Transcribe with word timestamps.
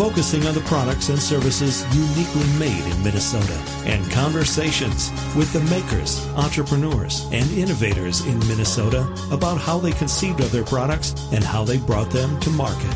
focusing 0.00 0.46
on 0.46 0.54
the 0.54 0.60
products 0.62 1.10
and 1.10 1.18
services 1.18 1.84
uniquely 1.94 2.58
made 2.58 2.82
in 2.90 3.04
Minnesota, 3.04 3.52
and 3.84 4.10
conversations 4.10 5.10
with 5.36 5.52
the 5.52 5.60
makers, 5.68 6.26
entrepreneurs, 6.36 7.26
and 7.32 7.46
innovators 7.50 8.24
in 8.24 8.38
Minnesota 8.48 9.02
about 9.30 9.58
how 9.58 9.76
they 9.76 9.92
conceived 9.92 10.40
of 10.40 10.50
their 10.52 10.64
products 10.64 11.12
and 11.34 11.44
how 11.44 11.64
they 11.64 11.76
brought 11.76 12.10
them 12.10 12.40
to 12.40 12.48
market. 12.48 12.94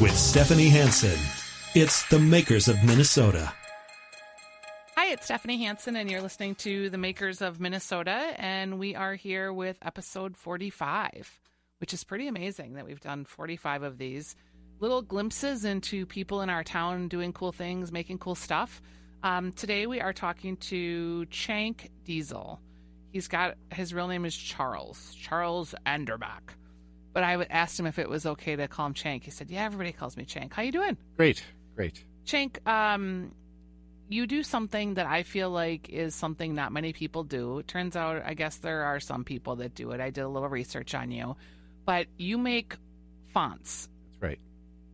With 0.00 0.16
Stephanie 0.16 0.68
Hansen, 0.68 1.16
it's 1.76 2.08
the 2.08 2.18
makers 2.18 2.66
of 2.66 2.82
Minnesota. 2.82 3.52
Hi, 4.96 5.12
it's 5.12 5.26
Stephanie 5.26 5.62
Hansen, 5.62 5.94
and 5.94 6.10
you're 6.10 6.22
listening 6.22 6.56
to 6.56 6.90
The 6.90 6.98
Makers 6.98 7.40
of 7.40 7.60
Minnesota. 7.60 8.34
And 8.36 8.80
we 8.80 8.96
are 8.96 9.14
here 9.14 9.52
with 9.52 9.78
episode 9.80 10.36
45, 10.36 11.40
which 11.78 11.94
is 11.94 12.02
pretty 12.02 12.26
amazing 12.26 12.72
that 12.72 12.84
we've 12.84 12.98
done 12.98 13.26
45 13.26 13.84
of 13.84 13.98
these 13.98 14.34
little 14.82 15.00
glimpses 15.00 15.64
into 15.64 16.04
people 16.04 16.42
in 16.42 16.50
our 16.50 16.64
town 16.64 17.06
doing 17.06 17.32
cool 17.32 17.52
things, 17.52 17.92
making 17.92 18.18
cool 18.18 18.34
stuff. 18.34 18.82
Um, 19.22 19.52
today, 19.52 19.86
we 19.86 20.00
are 20.00 20.12
talking 20.12 20.56
to 20.56 21.24
Chank 21.26 21.88
Diesel. 22.04 22.60
He's 23.12 23.28
got 23.28 23.54
his 23.72 23.94
real 23.94 24.08
name 24.08 24.24
is 24.24 24.36
Charles, 24.36 25.14
Charles 25.14 25.72
Anderbach. 25.86 26.56
But 27.12 27.22
I 27.22 27.40
asked 27.44 27.78
him 27.78 27.86
if 27.86 28.00
it 28.00 28.08
was 28.08 28.26
okay 28.26 28.56
to 28.56 28.66
call 28.66 28.86
him 28.86 28.94
Chank. 28.94 29.22
He 29.22 29.30
said, 29.30 29.50
"Yeah, 29.50 29.64
everybody 29.64 29.92
calls 29.92 30.16
me 30.16 30.24
Chank. 30.24 30.52
How 30.52 30.62
you 30.62 30.72
doing?" 30.72 30.96
Great, 31.16 31.44
great. 31.76 32.04
Chank, 32.24 32.66
um, 32.66 33.32
you 34.08 34.26
do 34.26 34.42
something 34.42 34.94
that 34.94 35.06
I 35.06 35.22
feel 35.22 35.50
like 35.50 35.90
is 35.90 36.14
something 36.14 36.54
not 36.56 36.72
many 36.72 36.92
people 36.92 37.22
do. 37.22 37.58
It 37.58 37.68
turns 37.68 37.94
out, 37.94 38.22
I 38.24 38.34
guess 38.34 38.56
there 38.56 38.82
are 38.82 38.98
some 38.98 39.22
people 39.22 39.56
that 39.56 39.74
do 39.74 39.92
it. 39.92 40.00
I 40.00 40.10
did 40.10 40.22
a 40.22 40.28
little 40.28 40.48
research 40.48 40.94
on 40.94 41.12
you, 41.12 41.36
but 41.84 42.08
you 42.16 42.36
make 42.36 42.76
fonts. 43.32 43.88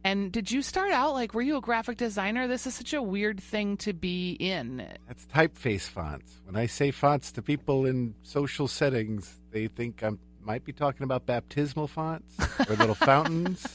And 0.08 0.32
did 0.32 0.50
you 0.50 0.62
start 0.62 0.90
out 0.90 1.12
like, 1.12 1.34
were 1.34 1.42
you 1.42 1.58
a 1.58 1.60
graphic 1.60 1.98
designer? 1.98 2.48
This 2.48 2.66
is 2.66 2.74
such 2.74 2.94
a 2.94 3.02
weird 3.02 3.38
thing 3.40 3.76
to 3.78 3.92
be 3.92 4.32
in. 4.32 4.86
That's 5.06 5.26
typeface 5.26 5.82
fonts. 5.82 6.40
When 6.46 6.56
I 6.56 6.64
say 6.64 6.90
fonts 6.90 7.30
to 7.32 7.42
people 7.42 7.84
in 7.84 8.14
social 8.22 8.68
settings, 8.68 9.38
they 9.50 9.66
think 9.68 10.02
I 10.02 10.12
might 10.42 10.64
be 10.64 10.72
talking 10.72 11.02
about 11.02 11.26
baptismal 11.26 11.88
fonts 11.88 12.34
or 12.68 12.74
little 12.76 12.94
fountains. 13.10 13.66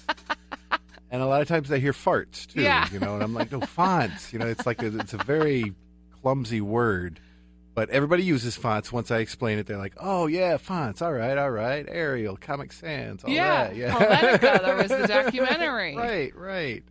And 1.12 1.22
a 1.22 1.28
lot 1.28 1.44
of 1.44 1.48
times 1.48 1.72
I 1.72 1.78
hear 1.78 1.94
farts 1.94 2.48
too, 2.48 2.62
Yeah. 2.64 2.88
you 2.92 3.00
know, 3.00 3.14
and 3.14 3.22
I'm 3.22 3.36
like, 3.36 3.52
no, 3.52 3.62
fonts. 3.62 4.34
You 4.34 4.40
know, 4.40 4.48
it's 4.48 4.66
like 4.66 4.82
a, 4.82 4.88
it's 4.98 5.14
a 5.14 5.18
very 5.18 5.76
clumsy 6.24 6.62
word. 6.62 7.20
But 7.76 7.90
everybody 7.90 8.24
uses 8.24 8.56
fonts. 8.56 8.92
Once 8.92 9.10
I 9.10 9.18
explain 9.18 9.58
it, 9.58 9.66
they're 9.66 9.78
like, 9.78 9.96
"Oh 10.00 10.28
yeah, 10.28 10.58
fonts. 10.58 11.02
All 11.02 11.12
right, 11.12 11.38
all 11.38 11.50
right. 11.50 11.86
Arial, 11.90 12.38
Comic 12.38 12.72
Sans. 12.72 13.24
All 13.24 13.30
yeah, 13.30 13.68
right, 13.68 13.76
yeah. 13.76 13.92
Helvetica, 13.92 14.64
there 14.64 14.76
was 14.76 14.90
the 14.90 15.08
documentary. 15.08 15.96
right, 15.96 16.36
right. 16.36 16.84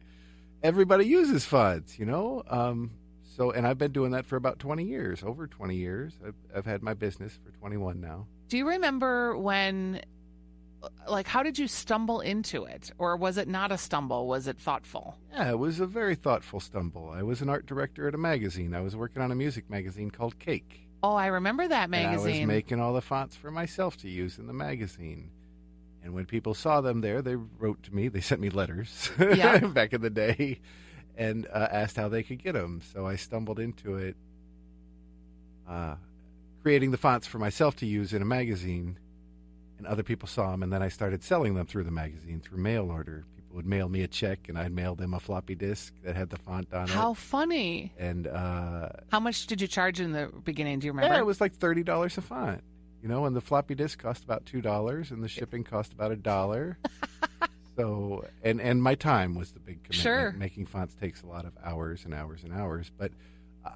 Everybody 0.62 1.06
uses 1.06 1.44
fonts, 1.44 1.98
you 1.98 2.06
know. 2.06 2.42
Um, 2.48 2.90
so, 3.36 3.50
and 3.52 3.66
I've 3.66 3.78
been 3.78 3.92
doing 3.92 4.10
that 4.12 4.26
for 4.26 4.36
about 4.36 4.58
twenty 4.58 4.84
years, 4.84 5.22
over 5.22 5.46
twenty 5.46 5.76
years. 5.76 6.14
I've, 6.26 6.34
I've 6.54 6.66
had 6.66 6.82
my 6.82 6.94
business 6.94 7.38
for 7.44 7.50
twenty-one 7.58 8.00
now. 8.00 8.26
Do 8.48 8.58
you 8.58 8.68
remember 8.68 9.36
when, 9.38 10.02
like, 11.08 11.26
how 11.26 11.42
did 11.42 11.58
you 11.58 11.68
stumble 11.68 12.20
into 12.20 12.64
it? 12.64 12.90
Or 12.98 13.16
was 13.16 13.36
it 13.38 13.48
not 13.48 13.70
a 13.72 13.78
stumble? 13.78 14.26
Was 14.26 14.46
it 14.48 14.58
thoughtful? 14.58 15.16
Yeah, 15.32 15.50
it 15.50 15.58
was 15.58 15.80
a 15.80 15.86
very 15.86 16.14
thoughtful 16.14 16.60
stumble. 16.60 17.10
I 17.10 17.22
was 17.22 17.40
an 17.42 17.48
art 17.48 17.66
director 17.66 18.08
at 18.08 18.14
a 18.14 18.18
magazine. 18.18 18.74
I 18.74 18.80
was 18.80 18.96
working 18.96 19.22
on 19.22 19.30
a 19.30 19.34
music 19.34 19.68
magazine 19.70 20.10
called 20.10 20.38
Cake. 20.38 20.88
Oh, 21.02 21.14
I 21.14 21.26
remember 21.26 21.66
that 21.66 21.84
And 21.92 21.94
I 21.94 22.16
was 22.16 22.40
making 22.46 22.80
all 22.80 22.92
the 22.94 23.00
fonts 23.00 23.34
for 23.34 23.50
myself 23.50 23.96
to 23.98 24.08
use 24.08 24.38
in 24.38 24.46
the 24.46 24.52
magazine. 24.52 25.30
And 26.04 26.14
when 26.14 26.26
people 26.26 26.54
saw 26.54 26.80
them 26.80 27.00
there, 27.00 27.22
they 27.22 27.36
wrote 27.36 27.82
to 27.84 27.94
me. 27.94 28.08
They 28.08 28.20
sent 28.20 28.40
me 28.40 28.50
letters 28.50 29.10
Yeah. 29.18 29.58
back 29.66 29.92
in 29.92 30.00
the 30.00 30.10
day 30.10 30.60
and 31.16 31.46
uh, 31.52 31.68
asked 31.70 31.96
how 31.96 32.08
they 32.08 32.22
could 32.22 32.42
get 32.42 32.54
them. 32.54 32.80
So 32.92 33.06
I 33.06 33.16
stumbled 33.16 33.58
into 33.60 33.96
it, 33.96 34.16
uh, 35.68 35.96
creating 36.62 36.90
the 36.90 36.96
fonts 36.98 37.26
for 37.26 37.38
myself 37.38 37.76
to 37.76 37.86
use 37.86 38.12
in 38.12 38.22
a 38.22 38.24
magazine. 38.24 38.98
And 39.82 39.90
other 39.90 40.04
people 40.04 40.28
saw 40.28 40.52
them. 40.52 40.62
And 40.62 40.72
then 40.72 40.80
I 40.80 40.86
started 40.88 41.24
selling 41.24 41.54
them 41.54 41.66
through 41.66 41.82
the 41.82 41.90
magazine 41.90 42.40
through 42.40 42.58
mail 42.58 42.88
order. 42.88 43.24
People 43.34 43.56
would 43.56 43.66
mail 43.66 43.88
me 43.88 44.02
a 44.02 44.06
check, 44.06 44.48
and 44.48 44.56
I'd 44.56 44.70
mail 44.72 44.94
them 44.94 45.12
a 45.12 45.18
floppy 45.18 45.56
disk 45.56 45.92
that 46.04 46.14
had 46.14 46.30
the 46.30 46.36
font 46.38 46.72
on 46.72 46.84
it. 46.84 46.90
How 46.90 47.14
funny. 47.14 47.92
And 47.98 48.28
uh, 48.28 48.90
How 49.10 49.18
much 49.18 49.48
did 49.48 49.60
you 49.60 49.66
charge 49.66 49.98
in 49.98 50.12
the 50.12 50.30
beginning? 50.44 50.78
Do 50.78 50.86
you 50.86 50.92
remember? 50.92 51.14
yeah, 51.14 51.20
it 51.20 51.26
was 51.26 51.40
like 51.40 51.54
thirty 51.54 51.82
dollars 51.82 52.16
a 52.16 52.22
font. 52.22 52.62
You 53.02 53.08
know, 53.08 53.24
and 53.24 53.34
the 53.34 53.40
floppy 53.40 53.74
disk 53.74 53.98
cost 53.98 54.22
about 54.22 54.46
two 54.46 54.60
dollars, 54.60 55.10
and 55.10 55.20
the 55.24 55.28
shipping 55.28 55.64
cost 55.64 55.92
about 55.92 56.12
a 56.12 56.16
dollar. 56.16 56.78
so, 57.76 58.24
and 58.44 58.60
and 58.60 58.80
my 58.80 58.94
time 58.94 59.34
was 59.34 59.50
the 59.50 59.58
big 59.58 59.82
commitment. 59.82 59.94
Sure. 60.02 60.32
Making 60.38 60.66
fonts 60.66 60.94
takes 60.94 61.22
a 61.22 61.26
lot 61.26 61.44
of 61.44 61.52
hours 61.64 62.04
and 62.04 62.14
hours 62.14 62.44
and 62.44 62.52
hours, 62.52 62.92
but 62.96 63.10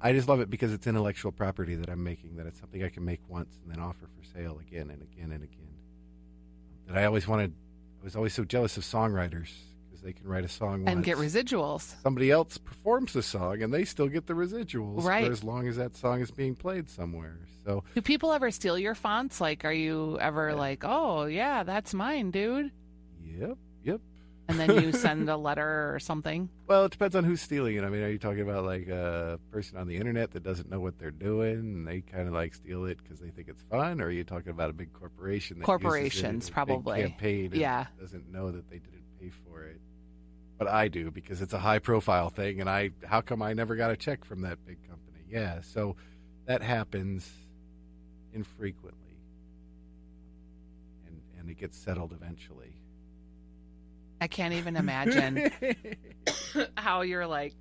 I 0.01 0.13
just 0.13 0.29
love 0.29 0.39
it 0.39 0.49
because 0.49 0.71
it's 0.71 0.87
intellectual 0.87 1.33
property 1.33 1.75
that 1.75 1.89
I'm 1.89 2.03
making. 2.03 2.37
That 2.37 2.45
it's 2.47 2.59
something 2.59 2.81
I 2.81 2.89
can 2.89 3.03
make 3.03 3.19
once 3.27 3.57
and 3.61 3.73
then 3.73 3.83
offer 3.83 4.07
for 4.15 4.23
sale 4.37 4.59
again 4.65 4.89
and 4.89 5.01
again 5.01 5.31
and 5.33 5.43
again. 5.43 5.67
That 6.87 6.97
I 6.97 7.05
always 7.05 7.27
wanted. 7.27 7.53
I 8.01 8.03
was 8.03 8.15
always 8.15 8.33
so 8.33 8.43
jealous 8.45 8.77
of 8.77 8.83
songwriters 8.83 9.49
because 9.85 10.01
they 10.01 10.13
can 10.13 10.27
write 10.27 10.45
a 10.45 10.47
song 10.47 10.83
once 10.85 10.95
and 10.95 11.03
get 11.03 11.17
residuals. 11.17 11.93
somebody 12.01 12.31
else 12.31 12.57
performs 12.57 13.13
the 13.13 13.21
song 13.23 13.61
and 13.61 13.73
they 13.73 13.83
still 13.83 14.07
get 14.07 14.27
the 14.27 14.33
residuals 14.33 15.03
Right. 15.03 15.25
for 15.25 15.31
as 15.31 15.43
long 15.43 15.67
as 15.67 15.75
that 15.77 15.95
song 15.95 16.21
is 16.21 16.31
being 16.31 16.55
played 16.55 16.89
somewhere. 16.89 17.39
So 17.65 17.83
Do 17.95 18.01
people 18.01 18.31
ever 18.31 18.49
steal 18.51 18.79
your 18.79 18.95
fonts? 18.95 19.41
Like, 19.41 19.65
are 19.65 19.73
you 19.73 20.17
ever 20.21 20.55
like, 20.55 20.83
oh, 20.85 21.25
yeah, 21.25 21.63
that's 21.63 21.93
mine, 21.93 22.31
dude? 22.31 22.71
Yep. 23.25 23.57
And 24.49 24.57
then 24.59 24.81
you 24.81 24.91
send 24.93 25.29
a 25.29 25.35
letter 25.37 25.93
or 25.93 25.99
something? 25.99 26.49
Well, 26.67 26.83
it 26.83 26.91
depends 26.91 27.15
on 27.15 27.23
who's 27.23 27.39
stealing 27.41 27.77
it. 27.77 27.85
I 27.85 27.89
mean, 27.89 28.01
are 28.03 28.09
you 28.09 28.17
talking 28.17 28.41
about 28.41 28.65
like 28.65 28.89
a 28.89 29.39
person 29.51 29.77
on 29.77 29.87
the 29.87 29.95
internet 29.95 30.31
that 30.31 30.43
doesn't 30.43 30.69
know 30.69 30.81
what 30.81 30.99
they're 30.99 31.11
doing 31.11 31.51
and 31.59 31.87
they 31.87 32.01
kind 32.01 32.27
of 32.27 32.33
like 32.33 32.53
steal 32.53 32.83
it 32.85 32.97
because 33.01 33.19
they 33.21 33.29
think 33.29 33.47
it's 33.47 33.61
fun, 33.71 34.01
or 34.01 34.07
are 34.07 34.11
you 34.11 34.25
talking 34.25 34.49
about 34.49 34.69
a 34.69 34.73
big 34.73 34.91
corporation? 34.91 35.59
That 35.59 35.65
Corporations, 35.65 36.23
in 36.23 36.35
a 36.35 36.39
big 36.45 36.53
probably. 36.53 37.01
campaign 37.03 37.45
and 37.53 37.55
Yeah. 37.55 37.85
doesn't 37.97 38.29
know 38.29 38.51
that 38.51 38.69
they 38.69 38.79
didn't 38.79 39.05
pay 39.17 39.29
for 39.29 39.63
it. 39.63 39.79
But 40.57 40.67
I 40.67 40.89
do 40.89 41.09
because 41.09 41.41
it's 41.41 41.53
a 41.53 41.59
high 41.59 41.79
profile 41.79 42.29
thing, 42.29 42.59
and 42.59 42.69
I 42.69 42.89
how 43.05 43.21
come 43.21 43.41
I 43.41 43.53
never 43.53 43.77
got 43.77 43.91
a 43.91 43.95
check 43.95 44.25
from 44.25 44.41
that 44.41 44.57
big 44.65 44.77
company? 44.89 45.23
Yeah, 45.29 45.61
so 45.61 45.95
that 46.47 46.61
happens 46.61 47.31
infrequently, 48.33 49.21
and 51.05 51.21
and 51.39 51.49
it 51.49 51.57
gets 51.57 51.77
settled 51.77 52.11
eventually. 52.11 52.76
I 54.19 54.27
can't 54.27 54.53
even 54.53 54.75
imagine 54.75 55.51
how 56.77 57.01
you're 57.01 57.27
like 57.27 57.53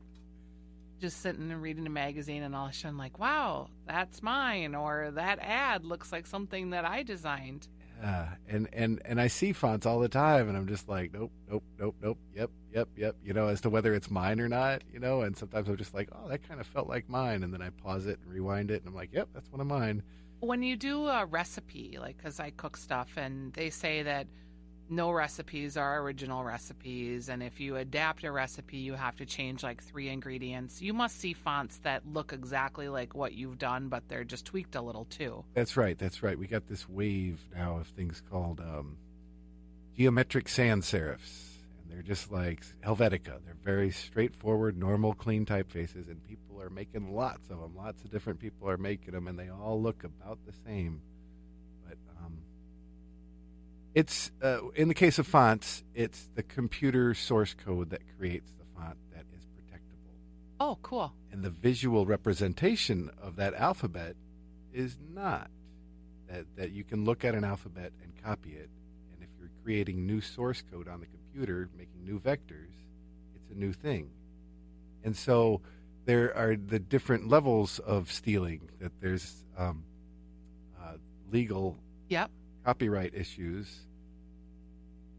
just 1.00 1.20
sitting 1.20 1.50
and 1.50 1.60
reading 1.62 1.86
a 1.86 1.90
magazine 1.90 2.42
and 2.42 2.54
all 2.54 2.66
of 2.66 2.72
a 2.72 2.74
sudden 2.74 2.96
like, 2.96 3.18
wow, 3.18 3.68
that's 3.86 4.22
mine, 4.22 4.74
or 4.74 5.10
that 5.12 5.38
ad 5.40 5.84
looks 5.84 6.12
like 6.12 6.26
something 6.26 6.70
that 6.70 6.84
I 6.84 7.02
designed. 7.02 7.68
Yeah, 8.00 8.28
and 8.48 8.68
and 8.72 9.00
and 9.04 9.20
I 9.20 9.28
see 9.28 9.52
fonts 9.52 9.86
all 9.86 10.00
the 10.00 10.08
time, 10.08 10.48
and 10.48 10.56
I'm 10.56 10.66
just 10.66 10.88
like, 10.88 11.12
nope, 11.14 11.32
nope, 11.50 11.64
nope, 11.78 11.96
nope, 12.02 12.18
yep, 12.34 12.50
yep, 12.72 12.88
yep. 12.96 13.16
You 13.24 13.32
know, 13.32 13.48
as 13.48 13.62
to 13.62 13.70
whether 13.70 13.94
it's 13.94 14.10
mine 14.10 14.38
or 14.38 14.48
not, 14.48 14.82
you 14.92 15.00
know. 15.00 15.22
And 15.22 15.36
sometimes 15.36 15.68
I'm 15.68 15.76
just 15.76 15.94
like, 15.94 16.10
oh, 16.12 16.28
that 16.28 16.46
kind 16.46 16.60
of 16.60 16.66
felt 16.66 16.88
like 16.88 17.08
mine, 17.08 17.42
and 17.42 17.52
then 17.52 17.62
I 17.62 17.70
pause 17.70 18.06
it 18.06 18.18
and 18.22 18.32
rewind 18.32 18.70
it, 18.70 18.80
and 18.80 18.88
I'm 18.88 18.94
like, 18.94 19.12
yep, 19.12 19.28
that's 19.32 19.50
one 19.50 19.60
of 19.60 19.66
mine. 19.66 20.02
When 20.40 20.62
you 20.62 20.76
do 20.76 21.06
a 21.06 21.24
recipe, 21.24 21.96
like, 21.98 22.18
because 22.18 22.38
I 22.38 22.50
cook 22.50 22.76
stuff 22.76 23.08
and 23.16 23.54
they 23.54 23.70
say 23.70 24.02
that 24.02 24.26
no 24.88 25.10
recipes 25.10 25.76
are 25.76 26.00
original 26.00 26.44
recipes, 26.44 27.28
and 27.28 27.42
if 27.42 27.60
you 27.60 27.76
adapt 27.76 28.24
a 28.24 28.30
recipe, 28.30 28.78
you 28.78 28.94
have 28.94 29.16
to 29.16 29.26
change 29.26 29.62
like 29.62 29.82
three 29.82 30.08
ingredients. 30.08 30.80
You 30.80 30.94
must 30.94 31.18
see 31.18 31.32
fonts 31.32 31.78
that 31.78 32.02
look 32.06 32.32
exactly 32.32 32.88
like 32.88 33.14
what 33.14 33.32
you've 33.32 33.58
done, 33.58 33.88
but 33.88 34.08
they're 34.08 34.24
just 34.24 34.44
tweaked 34.44 34.74
a 34.74 34.82
little 34.82 35.04
too. 35.06 35.44
That's 35.54 35.76
right, 35.76 35.98
that's 35.98 36.22
right. 36.22 36.38
We 36.38 36.46
got 36.46 36.66
this 36.66 36.88
wave 36.88 37.40
now 37.54 37.78
of 37.78 37.88
things 37.88 38.22
called 38.30 38.60
um, 38.60 38.96
geometric 39.96 40.48
sans 40.48 40.84
serifs, 40.84 41.56
and 41.82 41.90
they're 41.90 42.02
just 42.02 42.30
like 42.30 42.64
Helvetica. 42.84 43.40
They're 43.44 43.56
very 43.64 43.90
straightforward, 43.90 44.76
normal, 44.76 45.14
clean 45.14 45.46
typefaces, 45.46 46.08
and 46.08 46.22
people 46.28 46.60
are 46.62 46.70
making 46.70 47.14
lots 47.14 47.50
of 47.50 47.60
them. 47.60 47.74
Lots 47.76 48.02
of 48.04 48.10
different 48.10 48.40
people 48.40 48.68
are 48.68 48.78
making 48.78 49.14
them, 49.14 49.26
and 49.26 49.38
they 49.38 49.48
all 49.48 49.80
look 49.80 50.04
about 50.04 50.38
the 50.46 50.52
same. 50.64 51.00
It's 53.96 54.30
uh, 54.42 54.58
in 54.74 54.88
the 54.88 54.94
case 54.94 55.18
of 55.18 55.26
fonts, 55.26 55.82
it's 55.94 56.28
the 56.34 56.42
computer 56.42 57.14
source 57.14 57.54
code 57.54 57.88
that 57.90 58.02
creates 58.18 58.52
the 58.58 58.64
font 58.78 58.98
that 59.14 59.24
is 59.34 59.46
protectable, 59.46 60.12
Oh, 60.60 60.78
cool. 60.82 61.14
and 61.32 61.42
the 61.42 61.48
visual 61.48 62.04
representation 62.04 63.10
of 63.22 63.36
that 63.36 63.54
alphabet 63.54 64.14
is 64.74 64.98
not. 65.14 65.50
That 66.28 66.44
that 66.56 66.72
you 66.72 66.84
can 66.84 67.06
look 67.06 67.24
at 67.24 67.34
an 67.34 67.42
alphabet 67.42 67.92
and 68.02 68.12
copy 68.22 68.50
it, 68.50 68.68
and 69.14 69.22
if 69.22 69.30
you're 69.38 69.48
creating 69.64 70.04
new 70.06 70.20
source 70.20 70.62
code 70.70 70.88
on 70.88 71.00
the 71.00 71.06
computer, 71.06 71.70
making 71.74 72.04
new 72.04 72.20
vectors, 72.20 72.74
it's 73.34 73.50
a 73.50 73.54
new 73.54 73.72
thing. 73.72 74.10
And 75.04 75.16
so 75.16 75.62
there 76.04 76.36
are 76.36 76.54
the 76.54 76.78
different 76.80 77.28
levels 77.28 77.78
of 77.78 78.12
stealing. 78.12 78.68
That 78.80 78.92
there's 79.00 79.42
um, 79.56 79.84
uh, 80.78 80.96
legal 81.32 81.78
Yep. 82.10 82.30
Copyright 82.70 83.14
issues. 83.14 83.86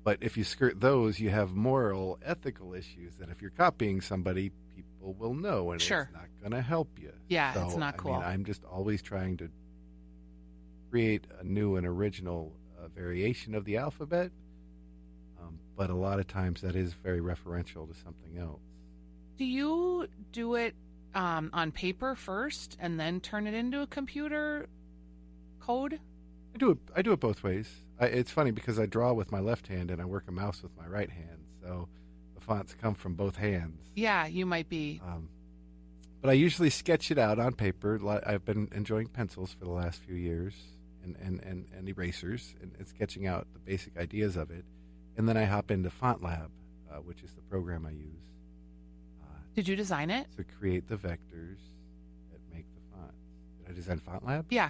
But 0.04 0.18
if 0.22 0.36
you 0.38 0.44
skirt 0.44 0.80
those, 0.82 1.18
you 1.20 1.30
have 1.30 1.52
moral, 1.54 2.20
ethical 2.24 2.74
issues 2.74 3.16
that 3.20 3.30
if 3.30 3.42
you're 3.42 3.52
copying 3.52 4.02
somebody, 4.02 4.52
people 4.76 5.14
will 5.14 5.34
know, 5.34 5.72
and 5.72 5.82
Sure. 5.82 6.02
it's 6.02 6.14
not 6.14 6.28
going 6.42 6.52
to 6.52 6.62
help 6.62 6.90
you. 7.00 7.14
Yeah, 7.30 7.54
So, 7.54 7.66
it's 7.66 7.78
not 7.78 7.94
I 7.94 7.98
cool. 7.98 8.14
mean, 8.14 8.22
I'm 8.24 8.44
just 8.44 8.64
always 8.66 9.02
trying 9.02 9.38
to 9.38 9.50
create 10.90 11.26
a 11.40 11.44
new 11.44 11.78
and 11.78 11.88
original 11.88 12.54
uh, 12.78 12.90
variation 12.90 13.56
of 13.56 13.64
the 13.66 13.78
alphabet. 13.78 14.32
Um, 15.42 15.60
but 15.78 15.90
a 15.90 15.96
lot 15.96 16.20
of 16.20 16.28
times 16.28 16.62
that 16.62 16.76
is 16.76 16.94
very 16.94 17.22
referential 17.22 17.88
to 17.88 17.98
something 18.04 18.38
else. 18.38 18.62
Do 19.38 19.46
you 19.46 20.08
do 20.34 20.56
it 20.56 20.76
um, 21.16 21.50
on 21.54 21.72
paper 21.72 22.16
first 22.16 22.76
and 22.80 23.00
then 23.00 23.20
turn 23.22 23.48
it 23.48 23.54
into 23.54 23.82
a 23.82 23.88
computer 23.88 24.68
code? 25.60 26.00
I 26.54 26.58
do 26.58 26.72
it. 26.72 26.78
I 26.96 27.02
do 27.02 27.12
it 27.14 27.20
both 27.20 27.44
ways. 27.44 27.70
I, 28.00 28.06
it's 28.08 28.32
funny 28.32 28.52
because 28.52 28.80
I 28.80 28.86
draw 28.86 29.14
with 29.14 29.32
my 29.32 29.40
left 29.40 29.68
hand 29.68 29.92
and 29.92 30.02
I 30.02 30.06
work 30.06 30.26
a 30.28 30.32
mouse 30.32 30.62
with 30.64 30.76
my 30.78 30.88
right 30.88 31.10
hand, 31.10 31.46
so 31.62 31.88
the 32.36 32.42
fonts 32.42 32.76
come 32.80 32.96
from 32.96 33.14
both 33.16 33.36
hands. 33.38 33.82
Yeah, 33.96 34.28
you 34.28 34.46
might 34.46 34.70
be. 34.70 35.02
Um, 35.06 35.30
but 36.22 36.30
I 36.30 36.34
usually 36.34 36.70
sketch 36.70 37.12
it 37.12 37.18
out 37.18 37.40
on 37.40 37.54
paper. 37.54 38.00
I've 38.26 38.44
been 38.46 38.70
enjoying 38.74 39.08
pencils 39.08 39.54
for 39.54 39.66
the 39.66 39.72
last 39.72 40.02
few 40.02 40.16
years 40.16 40.54
and, 41.04 41.16
and, 41.18 41.40
and, 41.44 41.66
and 41.76 41.88
erasers 41.90 42.56
and, 42.62 42.72
and 42.78 42.88
sketching 42.88 43.28
out 43.28 43.48
the 43.54 43.60
basic 43.60 43.98
ideas 43.98 44.36
of 44.36 44.50
it. 44.52 44.66
And 45.16 45.28
then 45.30 45.38
I 45.38 45.46
hop 45.46 45.72
into 45.72 45.90
FontLab, 45.90 46.50
uh, 46.92 46.96
which 46.98 47.22
is 47.24 47.32
the 47.34 47.42
program 47.44 47.86
I 47.86 47.92
use 47.92 48.26
uh, 49.24 49.38
Did 49.56 49.68
you 49.68 49.76
design 49.76 50.10
it? 50.10 50.28
to 50.38 50.44
create 50.44 50.88
the 50.88 50.96
vectors 50.98 51.60
that 52.32 52.40
make 52.54 52.66
the 52.76 52.82
fonts. 52.98 53.16
Did 53.60 53.72
I 53.72 53.74
design 53.74 54.02
FontLab? 54.08 54.46
Yeah. 54.50 54.70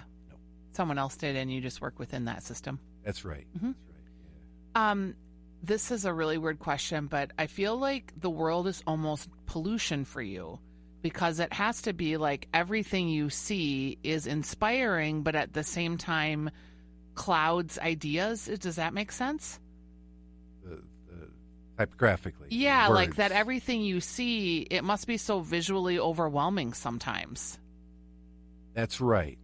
Someone 0.72 0.98
else 0.98 1.16
did, 1.16 1.36
and 1.36 1.52
you 1.52 1.60
just 1.60 1.80
work 1.80 1.98
within 1.98 2.26
that 2.26 2.42
system. 2.42 2.78
That's 3.04 3.24
right. 3.24 3.46
Mhm. 3.56 3.74
That's 3.74 3.88
right. 3.88 4.74
Yeah. 4.76 4.90
Um, 4.90 5.14
this 5.62 5.90
is 5.90 6.04
a 6.04 6.12
really 6.12 6.38
weird 6.38 6.58
question, 6.58 7.06
but 7.06 7.32
I 7.38 7.46
feel 7.46 7.76
like 7.76 8.12
the 8.20 8.30
world 8.30 8.68
is 8.68 8.82
almost 8.86 9.28
pollution 9.46 10.04
for 10.04 10.22
you 10.22 10.60
because 11.02 11.40
it 11.40 11.52
has 11.52 11.82
to 11.82 11.92
be 11.92 12.16
like 12.16 12.48
everything 12.54 13.08
you 13.08 13.28
see 13.30 13.98
is 14.02 14.26
inspiring, 14.26 15.22
but 15.22 15.34
at 15.34 15.52
the 15.54 15.64
same 15.64 15.96
time, 15.98 16.50
clouds 17.14 17.78
ideas. 17.78 18.46
Does 18.60 18.76
that 18.76 18.94
make 18.94 19.10
sense? 19.10 19.58
Typographically. 21.76 22.48
Yeah, 22.50 22.88
like 22.88 23.16
that 23.16 23.30
everything 23.30 23.82
you 23.82 24.00
see, 24.00 24.62
it 24.62 24.82
must 24.82 25.06
be 25.06 25.16
so 25.16 25.40
visually 25.40 25.98
overwhelming 25.98 26.72
sometimes. 26.72 27.58
That's 28.74 29.00
right. 29.00 29.38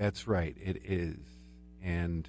That's 0.00 0.26
right. 0.26 0.56
It 0.58 0.80
is. 0.86 1.18
And 1.84 2.26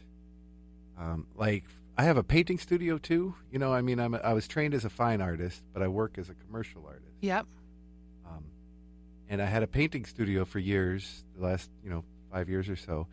um, 1.00 1.26
like 1.38 1.64
I 1.98 2.04
have 2.04 2.18
a 2.18 2.24
painting 2.24 2.58
studio 2.58 2.98
too. 2.98 3.34
You 3.50 3.60
know, 3.60 3.74
I 3.74 3.82
mean, 3.82 3.98
I'm 3.98 4.14
a, 4.14 4.18
I 4.18 4.34
was 4.34 4.46
trained 4.46 4.74
as 4.74 4.84
a 4.84 4.90
fine 4.90 5.22
artist, 5.22 5.64
but 5.74 5.82
I 5.82 5.88
work 5.88 6.18
as 6.18 6.30
a 6.30 6.34
commercial 6.34 6.86
artist. 6.86 7.16
Yep. 7.22 7.46
Um, 8.30 8.44
and 9.30 9.42
I 9.42 9.46
had 9.46 9.64
a 9.64 9.68
painting 9.68 10.04
studio 10.04 10.44
for 10.44 10.60
years, 10.60 11.24
the 11.38 11.46
last 11.46 11.72
you 11.82 11.90
know 11.90 12.04
five 12.30 12.50
years 12.50 12.68
or 12.68 12.76
so, 12.76 13.08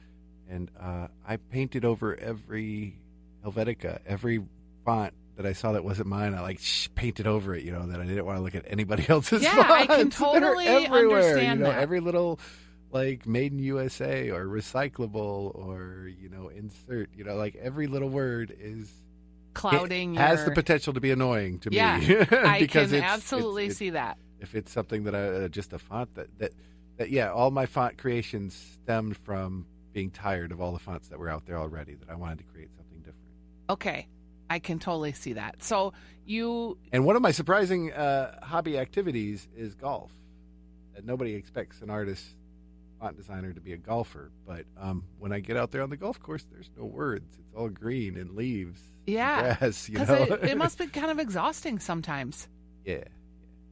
and 0.50 0.72
uh, 0.80 1.06
I 1.24 1.36
painted 1.36 1.84
over 1.84 2.16
every 2.16 2.98
Helvetica, 3.46 4.00
every 4.06 4.42
font 4.84 5.14
that 5.36 5.46
I 5.46 5.52
saw 5.52 5.70
that 5.70 5.84
wasn't 5.84 6.08
mine. 6.08 6.34
I 6.34 6.40
like 6.40 6.58
shh, 6.58 6.88
painted 6.96 7.28
over 7.28 7.54
it, 7.54 7.62
you 7.62 7.70
know, 7.70 7.86
that 7.86 8.00
I 8.00 8.04
didn't 8.04 8.26
want 8.26 8.38
to 8.38 8.42
look 8.42 8.56
at 8.56 8.64
anybody 8.66 9.06
else's. 9.08 9.40
Yeah, 9.40 9.64
I 9.70 9.86
can 9.86 10.10
totally 10.10 10.66
understand 10.66 11.60
you 11.60 11.64
know, 11.64 11.70
that. 11.70 11.78
Every 11.78 12.00
little 12.00 12.40
like 12.90 13.26
made 13.26 13.52
in 13.52 13.58
USA 13.60 14.30
or 14.30 14.46
recyclable 14.46 15.54
or 15.54 16.10
you 16.20 16.28
know 16.28 16.48
insert, 16.48 17.10
you 17.14 17.24
know, 17.24 17.34
like 17.36 17.56
every 17.56 17.86
little 17.86 18.08
word 18.08 18.54
is 18.58 18.90
Clouding 19.54 20.14
it 20.14 20.18
has 20.18 20.38
your- 20.40 20.46
the 20.50 20.52
potential 20.54 20.92
to 20.92 21.00
be 21.00 21.10
annoying 21.10 21.58
to 21.60 21.70
Yeah, 21.72 21.98
me. 21.98 22.16
I 22.30 22.60
because 22.60 22.90
can 22.90 22.98
it's- 22.98 23.12
absolutely 23.12 23.64
it's- 23.64 23.76
see 23.78 23.90
that. 23.90 24.18
if 24.40 24.54
it's 24.54 24.70
something 24.70 25.04
that 25.04 25.14
I 25.14 25.22
uh, 25.44 25.48
just 25.48 25.72
a 25.72 25.78
font 25.78 26.14
that 26.14 26.28
that 26.38 26.52
that 26.96 27.10
yeah, 27.10 27.30
all 27.32 27.50
my 27.50 27.66
font 27.66 27.98
creations 27.98 28.54
stemmed 28.54 29.16
from 29.16 29.66
being 29.92 30.10
tired 30.10 30.52
of 30.52 30.60
all 30.60 30.72
the 30.72 30.78
fonts 30.78 31.08
that 31.08 31.18
were 31.18 31.28
out 31.28 31.44
there 31.46 31.56
already. 31.58 31.94
That 31.94 32.10
I 32.10 32.14
wanted 32.14 32.38
to 32.38 32.44
create 32.44 32.70
something 32.76 32.98
different. 32.98 33.16
Okay. 33.70 34.06
I 34.50 34.58
can 34.60 34.78
totally 34.78 35.12
see 35.12 35.34
that. 35.34 35.62
So 35.62 35.92
you 36.24 36.78
And 36.92 37.04
one 37.04 37.16
of 37.16 37.22
my 37.22 37.32
surprising 37.32 37.92
uh, 37.92 38.38
hobby 38.44 38.78
activities 38.78 39.46
is 39.56 39.74
golf. 39.74 40.10
That 40.94 41.04
nobody 41.04 41.34
expects 41.34 41.82
an 41.82 41.90
artist, 41.90 42.24
font 43.00 43.16
designer, 43.16 43.52
to 43.52 43.60
be 43.60 43.72
a 43.72 43.76
golfer. 43.76 44.30
But 44.46 44.64
um, 44.78 45.04
when 45.18 45.32
I 45.32 45.40
get 45.40 45.56
out 45.56 45.70
there 45.70 45.82
on 45.82 45.90
the 45.90 45.96
golf 45.96 46.20
course, 46.20 46.44
there's 46.50 46.70
no 46.76 46.84
words. 46.84 47.36
It's 47.38 47.54
all 47.54 47.68
green 47.68 48.16
and 48.16 48.32
leaves, 48.34 48.80
Yeah, 49.06 49.56
grass. 49.58 49.88
You 49.88 49.98
know, 49.98 50.14
it, 50.14 50.44
it 50.50 50.58
must 50.58 50.78
be 50.78 50.86
kind 51.00 51.10
of 51.10 51.18
exhausting 51.18 51.78
sometimes. 51.78 52.48
yeah. 52.84 53.04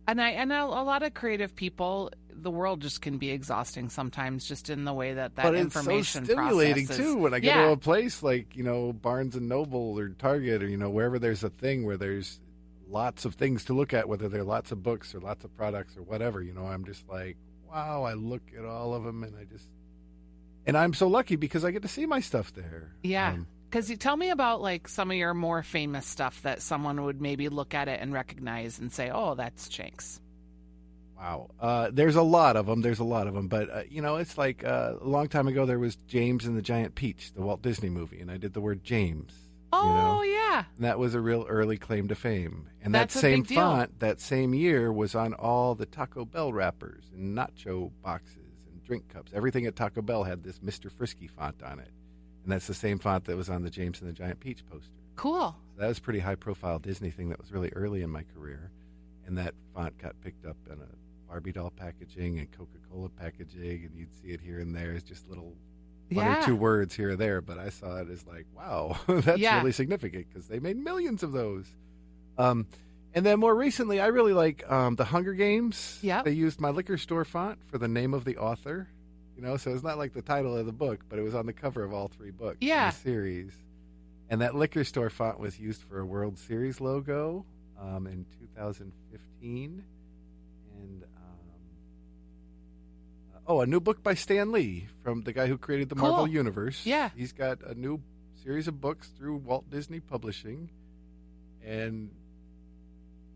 And 0.09 0.23
I 0.23 0.31
and 0.31 0.53
a, 0.53 0.63
a 0.63 0.85
lot 0.85 1.03
of 1.03 1.15
creative 1.15 1.57
people, 1.57 2.13
the 2.33 2.51
world 2.51 2.81
just 2.81 3.03
can 3.03 3.19
be 3.19 3.31
exhausting 3.31 3.89
sometimes, 3.89 4.47
just 4.47 4.71
in 4.71 4.85
the 4.85 4.93
way 4.95 5.15
that 5.15 5.35
that 5.35 5.43
but 5.43 5.55
it's 5.57 5.75
so 5.75 5.81
information 5.81 6.25
stimulating 6.27 6.87
process 6.87 7.05
is- 7.05 7.13
too 7.13 7.19
when 7.19 7.35
I 7.35 7.41
get 7.41 7.57
yeah. 7.57 7.67
to 7.67 7.73
a 7.73 7.77
place 7.77 8.23
like 8.23 8.55
you 8.55 8.63
know 8.63 8.93
Barnes 8.93 9.35
and 9.35 9.49
Noble 9.49 9.99
or 9.99 10.11
Target 10.11 10.63
or 10.63 10.69
you 10.69 10.77
know 10.77 10.91
wherever 10.91 11.19
there's 11.19 11.43
a 11.43 11.51
thing 11.51 11.85
where 11.85 11.97
there's 11.97 12.39
lots 12.89 13.25
of 13.25 13.35
things 13.35 13.65
to 13.65 13.73
look 13.73 13.93
at, 13.93 14.09
whether 14.09 14.29
they're 14.29 14.45
lots 14.45 14.71
of 14.71 14.81
books 14.81 15.13
or 15.13 15.19
lots 15.19 15.45
of 15.45 15.53
products 15.57 15.97
or 15.97 16.03
whatever. 16.05 16.41
You 16.41 16.53
know, 16.55 16.67
I'm 16.67 16.85
just 16.85 17.09
like, 17.09 17.37
wow, 17.77 18.05
I 18.05 18.15
look 18.15 18.43
at 18.57 18.65
all 18.65 18.95
of 18.95 19.05
them 19.05 19.23
and 19.23 19.37
I 19.37 19.45
just, 19.45 19.69
and 20.67 20.77
I'm 20.77 20.95
so 20.95 21.09
lucky 21.09 21.37
because 21.37 21.65
I 21.65 21.71
get 21.71 21.83
to 21.83 21.89
see 21.89 22.07
my 22.07 22.21
stuff 22.21 22.55
there. 22.55 22.93
Yeah. 23.03 23.33
Um, 23.33 23.47
Because 23.69 23.91
you 23.91 23.97
tell 23.97 24.17
me 24.17 24.31
about 24.31 24.63
like 24.63 24.89
some 24.89 25.11
of 25.11 25.17
your 25.17 25.35
more 25.35 25.63
famous 25.63 26.07
stuff 26.07 26.41
that 26.43 26.63
someone 26.63 27.05
would 27.05 27.21
maybe 27.21 27.49
look 27.49 27.75
at 27.75 27.89
it 27.89 28.01
and 28.01 28.13
recognize 28.13 28.79
and 28.79 28.91
say, 28.93 29.11
"Oh, 29.11 29.35
that's 29.35 29.69
Chank's." 29.69 30.21
Wow. 31.19 31.51
Uh, 31.61 31.91
there's 31.93 32.17
a 32.17 32.23
lot 32.23 32.57
of 32.57 32.67
them. 32.67 32.81
There's 32.81 33.01
a 33.01 33.05
lot 33.05 33.27
of 33.27 33.35
them. 33.35 33.49
But, 33.49 33.71
uh, 33.71 33.83
you 33.89 34.03
know, 34.03 34.17
it's 34.17 34.39
like 34.39 34.65
uh, 34.65 34.95
a 35.01 35.05
long 35.07 35.29
time 35.29 35.49
ago 35.49 35.67
there 35.67 35.79
was 35.79 35.97
James 36.07 36.47
and 36.47 36.57
the 36.57 36.63
Giant 36.63 36.95
Peach, 36.95 37.33
the 37.35 37.43
Walt 37.43 37.63
Disney 37.63 37.89
movie, 37.91 38.21
and 38.21 38.31
I 38.31 38.37
did 38.37 38.53
the 38.55 38.61
word 38.61 38.85
James. 38.85 39.33
You 39.73 39.79
oh, 39.79 39.95
know? 39.95 40.19
Oh 40.19 40.23
yeah, 40.23 40.65
And 40.77 40.85
that 40.85 40.99
was 40.99 41.15
a 41.15 41.21
real 41.21 41.45
early 41.49 41.77
claim 41.77 42.09
to 42.09 42.15
fame. 42.15 42.69
And 42.83 42.95
That's 42.95 43.15
that 43.15 43.21
same 43.21 43.45
font, 43.45 43.99
that 44.01 44.21
same 44.21 44.55
year, 44.55 44.93
was 44.93 45.15
on 45.15 45.35
all 45.35 45.75
the 45.75 45.87
Taco 45.87 46.25
Bell 46.25 46.53
wrappers 46.53 47.11
and 47.15 47.37
nacho 47.37 47.91
boxes 48.03 48.55
and 48.71 48.83
drink 48.85 49.09
cups. 49.09 49.33
Everything 49.35 49.67
at 49.67 49.77
Taco 49.77 50.03
Bell 50.03 50.25
had 50.25 50.45
this 50.45 50.59
Mr. 50.61 50.91
Frisky 50.91 51.27
font 51.27 51.63
on 51.63 51.79
it. 51.79 51.91
And 52.45 52.53
that's 52.53 52.69
the 52.69 52.75
same 52.75 52.99
font 53.01 53.25
that 53.25 53.37
was 53.37 53.51
on 53.51 53.63
the 53.63 53.71
James 53.71 54.01
and 54.01 54.09
the 54.09 54.15
Giant 54.15 54.39
Peach 54.39 54.65
poster. 54.67 54.93
cool. 55.17 55.57
So 55.75 55.81
that 55.81 55.89
was 55.89 55.99
a 55.99 56.03
pretty 56.03 56.21
high 56.21 56.37
profile 56.37 56.79
Disney 56.79 57.11
thing 57.11 57.29
that 57.31 57.41
was 57.41 57.53
really 57.53 57.71
early 57.75 58.03
in 58.03 58.11
my 58.11 58.23
career. 58.35 58.71
And 59.27 59.37
that 59.37 59.55
font 59.75 59.99
got 59.99 60.15
picked 60.21 60.47
up 60.47 60.57
in 60.67 60.81
a 60.81 61.29
Barbie 61.29 61.53
doll 61.53 61.71
packaging 61.71 62.39
and 62.39 62.51
Coca 62.53 62.79
Cola 62.91 63.09
packaging. 63.09 63.85
And 63.85 63.97
you'd 63.97 64.15
see 64.15 64.29
it 64.29 64.41
here 64.41 64.61
and 64.61 64.75
there. 64.75 64.93
It's 64.93 65.03
just 65.03 65.29
little 65.29 65.55
one 66.11 66.25
yeah. 66.25 66.41
or 66.41 66.45
two 66.45 66.57
words 66.57 66.95
here 66.95 67.11
or 67.11 67.17
there, 67.17 67.41
but 67.41 67.59
I 67.59 67.71
saw 67.71 67.97
it 67.99 68.09
as 68.11 68.27
like, 68.27 68.47
wow, 68.57 68.97
that's 69.07 69.39
Yeah. 69.39 69.59
really 69.59 69.73
significant 69.73 70.27
because 70.29 70.47
they 70.49 70.59
made 70.61 70.77
millions 70.77 71.23
of 71.23 71.33
those. 71.33 71.67
Um, 72.39 72.67
and 73.15 73.25
then 73.25 73.41
more 73.41 73.55
recently, 73.55 73.99
I 74.01 74.07
really 74.09 74.35
like 74.35 74.71
um, 74.71 74.95
the 74.97 75.05
Hunger 75.07 75.33
Games. 75.33 75.99
Yeah, 76.03 76.23
They 76.23 76.33
used 76.33 76.61
my 76.61 76.71
liquor 76.71 76.99
store 76.99 77.25
font 77.25 77.59
for 77.71 77.79
the 77.79 77.89
name 77.89 78.13
of 78.15 78.25
the 78.25 78.37
author. 78.37 78.89
You 79.37 79.43
know, 79.43 79.57
so 79.57 79.71
it's 79.73 79.83
not 79.83 79.99
like 79.99 80.13
the 80.15 80.23
title 80.23 80.57
of 80.57 80.65
the 80.67 80.73
book, 80.73 81.01
but 81.09 81.19
it 81.19 81.23
was 81.23 81.35
on 81.35 81.45
the 81.47 81.53
cover 81.53 81.83
of 81.85 81.93
all 81.93 82.09
three 82.09 82.31
books 82.31 82.59
in 82.61 82.69
Yeah. 82.69 82.91
the 82.91 82.97
series. 82.97 83.53
And 84.31 84.41
that 84.41 84.55
liquor 84.55 84.83
store 84.85 85.11
font 85.11 85.39
was 85.39 85.59
used 85.59 85.83
for 85.83 86.01
a 86.01 86.05
World 86.07 86.39
Series 86.39 86.81
logo 86.81 87.45
um, 87.81 88.07
in 88.07 88.25
2015. 88.41 89.85
Oh, 93.47 93.61
a 93.61 93.67
new 93.67 93.81
book 93.81 94.03
by 94.03 94.15
Stan 94.15 94.53
Lee 94.53 94.87
from 95.03 95.23
the 95.23 95.33
guy 95.33 95.47
who 95.47 95.57
created 95.59 95.89
the 95.89 95.95
Cool. 95.95 96.09
Marvel 96.09 96.29
Universe. 96.29 96.85
Yeah. 96.85 97.11
he's 97.17 97.33
got 97.33 97.63
a 97.63 97.75
new 97.75 98.01
series 98.43 98.69
of 98.69 98.81
books 98.81 99.09
through 99.17 99.37
Walt 99.37 99.69
Disney 99.71 100.01
Publishing, 100.01 100.71
and 101.65 102.11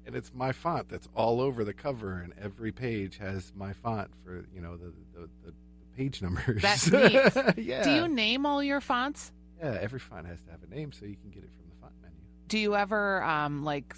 and 0.07 0.17
it's 0.17 0.33
my 0.35 0.53
font 0.53 0.89
that's 0.89 1.09
all 1.15 1.41
over 1.41 1.65
the 1.65 1.75
cover, 1.75 2.21
and 2.21 2.33
every 2.41 2.73
page 2.73 3.19
has 3.19 3.53
my 3.55 3.73
font 3.73 4.11
for 4.25 4.45
you 4.55 4.61
know 4.61 4.77
the 4.77 4.93
the, 5.15 5.21
the, 5.45 5.47
the 5.47 5.53
page 5.97 6.23
numbers. 6.23 6.63
That's 6.63 6.91
neat. 6.93 7.57
yeah. 7.59 7.83
Do 7.85 7.91
you 7.93 8.09
name 8.09 8.47
all 8.47 8.63
your 8.63 8.81
fonts? 8.81 9.33
Yeah, 9.63 9.77
every 9.81 9.99
font 9.99 10.27
has 10.27 10.41
to 10.43 10.51
have 10.51 10.61
a 10.63 10.75
name, 10.75 10.93
so 10.93 11.05
you 11.05 11.17
can 11.17 11.31
get 11.31 11.43
it 11.45 11.51
from 11.55 11.69
the 11.69 11.77
font 11.81 11.93
menu. 12.03 12.17
Do 12.49 12.59
you 12.59 12.75
ever 12.77 13.23
um 13.23 13.65
like 13.65 13.95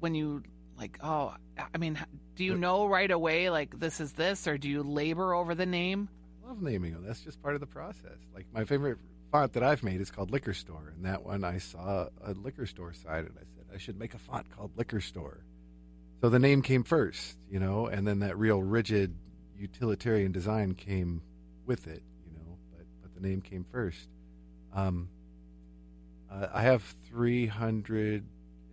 when 0.00 0.14
you 0.14 0.42
like 0.78 0.98
oh 1.02 1.34
I 1.74 1.78
mean 1.78 1.98
do 2.36 2.44
you 2.44 2.56
know 2.56 2.86
right 2.86 3.10
away 3.10 3.50
like 3.50 3.78
this 3.78 4.00
is 4.00 4.12
this 4.12 4.46
or 4.46 4.56
do 4.56 4.68
you 4.68 4.82
labor 4.82 5.34
over 5.34 5.54
the 5.54 5.66
name? 5.66 6.08
I 6.44 6.48
love 6.48 6.62
naming 6.62 6.92
them. 6.92 7.04
That's 7.04 7.20
just 7.20 7.42
part 7.42 7.54
of 7.54 7.60
the 7.60 7.66
process. 7.66 8.18
Like 8.34 8.46
my 8.54 8.64
favorite 8.64 8.98
font 9.30 9.52
that 9.54 9.62
I've 9.62 9.82
made 9.82 10.00
is 10.00 10.10
called 10.10 10.30
Liquor 10.30 10.54
Store, 10.54 10.92
and 10.94 11.04
that 11.04 11.24
one 11.24 11.44
I 11.44 11.58
saw 11.58 12.06
a 12.24 12.32
liquor 12.32 12.66
store 12.66 12.92
sign, 12.92 13.26
and 13.26 13.34
I 13.36 13.40
said 13.40 13.64
I 13.74 13.78
should 13.78 13.98
make 13.98 14.14
a 14.14 14.18
font 14.18 14.46
called 14.50 14.70
Liquor 14.76 15.00
Store. 15.00 15.44
So 16.20 16.28
the 16.28 16.38
name 16.38 16.62
came 16.62 16.84
first, 16.84 17.36
you 17.50 17.60
know, 17.60 17.86
and 17.86 18.06
then 18.06 18.20
that 18.20 18.38
real 18.38 18.62
rigid 18.62 19.14
utilitarian 19.56 20.32
design 20.32 20.74
came 20.74 21.22
with 21.66 21.86
it, 21.86 22.02
you 22.24 22.32
know, 22.32 22.58
but 22.72 22.86
but 23.02 23.14
the 23.14 23.28
name 23.28 23.40
came 23.40 23.64
first. 23.70 24.08
Um, 24.72 25.08
uh, 26.30 26.48
I 26.52 26.62
have 26.62 26.94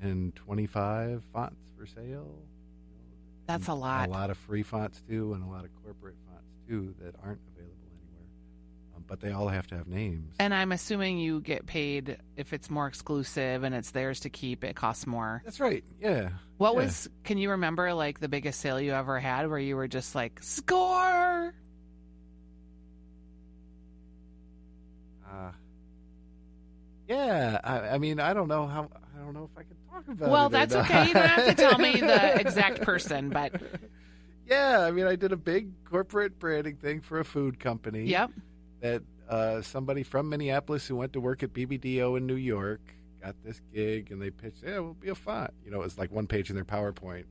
325 0.06 1.24
fonts 1.34 1.56
for 1.78 1.86
sale. 1.88 2.36
That's 3.48 3.68
a 3.68 3.74
lot. 3.74 4.08
A 4.10 4.12
lot 4.12 4.30
of 4.30 4.38
free 4.38 4.64
fonts 4.64 5.02
too, 5.08 5.34
and 5.34 5.44
a 5.44 5.48
lot 5.48 5.66
of 5.66 5.72
corporate 5.84 6.16
fonts 6.28 6.46
too 6.68 6.94
that 7.02 7.16
aren't 7.24 7.40
available 7.56 7.88
anywhere. 7.92 8.28
Um, 8.96 9.04
but 9.08 9.20
they 9.20 9.32
all 9.32 9.48
have 9.48 9.68
to 9.68 9.76
have 9.76 9.88
names. 9.88 10.34
And 10.40 10.54
I'm 10.54 10.72
assuming 10.72 11.18
you 11.20 11.42
get 11.42 11.66
paid 11.66 12.18
if 12.38 12.54
it's 12.54 12.70
more 12.70 12.88
exclusive 12.88 13.64
and 13.64 13.74
it's 13.76 13.92
theirs 13.92 14.20
to 14.22 14.30
keep. 14.30 14.64
It 14.64 14.76
costs 14.76 15.06
more. 15.08 15.42
That's 15.46 15.60
right. 15.60 15.84
Yeah. 16.00 16.30
What 16.58 16.74
Yeah. 16.76 16.82
was? 16.84 17.08
Can 17.24 17.38
you 17.38 17.52
remember 17.52 17.94
like 17.94 18.20
the 18.20 18.30
biggest 18.30 18.60
sale 18.62 18.80
you 18.80 18.94
ever 18.94 19.20
had 19.20 19.50
where 19.50 19.60
you 19.60 19.76
were 19.76 19.88
just 19.88 20.14
like 20.16 20.42
score? 20.42 21.54
Uh, 25.28 25.52
yeah. 27.08 27.60
I, 27.64 27.80
I 27.90 27.98
mean, 28.00 28.20
I 28.20 28.34
don't 28.34 28.48
know 28.48 28.66
how. 28.68 28.90
I 29.26 29.28
don't 29.28 29.34
know 29.34 29.50
if 29.52 29.58
I 29.58 29.64
can 29.64 29.76
talk 29.90 30.08
about 30.08 30.28
it. 30.28 30.32
Well, 30.32 30.50
that's 30.50 30.76
okay. 30.76 31.08
You 31.08 31.14
don't 31.16 31.28
have 31.28 31.48
to 31.48 31.56
tell 31.56 31.80
me 31.80 32.00
the 32.00 32.36
exact 32.40 32.82
person, 32.82 33.30
but 33.30 33.60
Yeah, 34.48 34.82
I 34.82 34.92
mean, 34.92 35.08
I 35.08 35.16
did 35.16 35.32
a 35.32 35.38
big 35.38 35.70
corporate 35.86 36.38
branding 36.38 36.76
thing 36.76 37.02
for 37.02 37.20
a 37.20 37.26
food 37.26 37.60
company. 37.60 38.04
yep. 38.04 38.30
that 38.82 39.02
uh, 39.28 39.64
somebody 39.64 40.04
from 40.04 40.30
Minneapolis 40.30 40.86
who 40.88 40.96
went 40.96 41.14
to 41.14 41.20
work 41.20 41.42
at 41.42 41.54
BBDO 41.54 42.18
in 42.18 42.28
New 42.28 42.36
York 42.36 42.82
got 43.24 43.36
this 43.44 43.60
gig 43.74 44.12
and 44.12 44.22
they 44.22 44.30
pitched, 44.30 44.62
yeah, 44.64 44.78
we'll 44.78 44.94
be 44.94 45.10
a 45.10 45.16
font. 45.16 45.52
You 45.66 45.72
know, 45.72 45.82
it 45.82 45.86
was 45.86 45.98
like 45.98 46.12
one 46.12 46.28
page 46.28 46.52
in 46.52 46.56
their 46.56 46.66
PowerPoint 46.66 47.26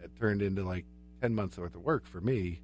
that 0.00 0.16
turned 0.16 0.40
into 0.40 0.62
like 0.62 0.84
10 1.20 1.34
months 1.34 1.58
worth 1.58 1.74
of 1.74 1.82
work 1.82 2.06
for 2.06 2.20
me. 2.20 2.60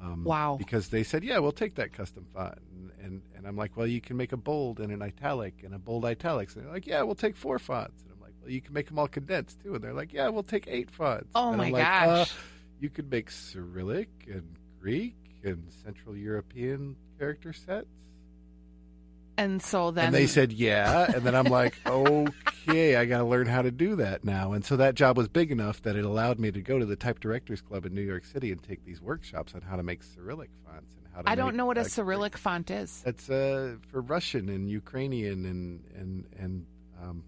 Um, 0.00 0.24
Wow. 0.24 0.56
Because 0.58 0.88
they 0.88 1.02
said, 1.02 1.24
yeah, 1.24 1.38
we'll 1.38 1.52
take 1.52 1.74
that 1.76 1.92
custom 1.92 2.26
font. 2.34 2.58
And, 2.72 2.90
and, 3.02 3.22
and 3.36 3.46
I'm 3.46 3.56
like, 3.56 3.76
well, 3.76 3.86
you 3.86 4.00
can 4.00 4.16
make 4.16 4.32
a 4.32 4.36
bold 4.36 4.80
and 4.80 4.92
an 4.92 5.02
italic 5.02 5.62
and 5.64 5.74
a 5.74 5.78
bold 5.78 6.04
italics. 6.04 6.54
And 6.54 6.64
they're 6.64 6.72
like, 6.72 6.86
yeah, 6.86 7.02
we'll 7.02 7.14
take 7.14 7.36
four 7.36 7.58
fonts. 7.58 8.02
And 8.02 8.12
I'm 8.12 8.20
like, 8.20 8.32
well, 8.40 8.50
you 8.50 8.60
can 8.60 8.74
make 8.74 8.88
them 8.88 8.98
all 8.98 9.08
condensed 9.08 9.60
too. 9.62 9.74
And 9.74 9.82
they're 9.82 9.94
like, 9.94 10.12
yeah, 10.12 10.28
we'll 10.28 10.42
take 10.42 10.66
eight 10.68 10.90
fonts. 10.90 11.30
Oh 11.34 11.48
and 11.48 11.58
my 11.58 11.66
I'm 11.66 11.72
like, 11.72 11.82
gosh. 11.84 12.30
Uh, 12.30 12.34
you 12.80 12.90
could 12.90 13.10
make 13.10 13.30
Cyrillic 13.30 14.08
and 14.26 14.56
Greek 14.80 15.16
and 15.42 15.64
Central 15.84 16.16
European 16.16 16.96
character 17.18 17.52
sets. 17.52 17.86
And 19.38 19.62
so 19.62 19.90
then 19.90 20.06
and 20.06 20.14
they 20.14 20.26
said, 20.26 20.52
yeah. 20.52 21.10
And 21.12 21.22
then 21.24 21.34
I'm 21.34 21.44
like, 21.46 21.74
okay, 21.86 22.96
I 22.96 23.04
got 23.04 23.18
to 23.18 23.24
learn 23.24 23.46
how 23.46 23.62
to 23.62 23.70
do 23.70 23.96
that 23.96 24.24
now. 24.24 24.52
And 24.52 24.64
so 24.64 24.76
that 24.76 24.94
job 24.94 25.16
was 25.16 25.28
big 25.28 25.50
enough 25.50 25.82
that 25.82 25.96
it 25.96 26.04
allowed 26.04 26.38
me 26.38 26.50
to 26.52 26.60
go 26.60 26.78
to 26.78 26.86
the 26.86 26.96
Type 26.96 27.20
Directors 27.20 27.60
Club 27.60 27.84
in 27.84 27.94
New 27.94 28.02
York 28.02 28.24
City 28.24 28.50
and 28.52 28.62
take 28.62 28.84
these 28.84 29.00
workshops 29.02 29.54
on 29.54 29.60
how 29.60 29.76
to 29.76 29.82
make 29.82 30.02
Cyrillic 30.02 30.50
fonts 30.64 30.94
and 30.96 31.06
how 31.14 31.22
to 31.22 31.30
I 31.30 31.34
don't 31.34 31.54
know 31.56 31.66
what 31.66 31.78
a 31.78 31.84
Cyrillic 31.84 32.36
font 32.36 32.70
is. 32.70 33.02
That's 33.04 33.28
uh, 33.28 33.76
for 33.90 34.00
Russian 34.00 34.48
and 34.48 34.70
Ukrainian 34.70 35.44
and 35.44 35.84
and 35.96 36.24
and 36.38 36.66
um, 37.02 37.24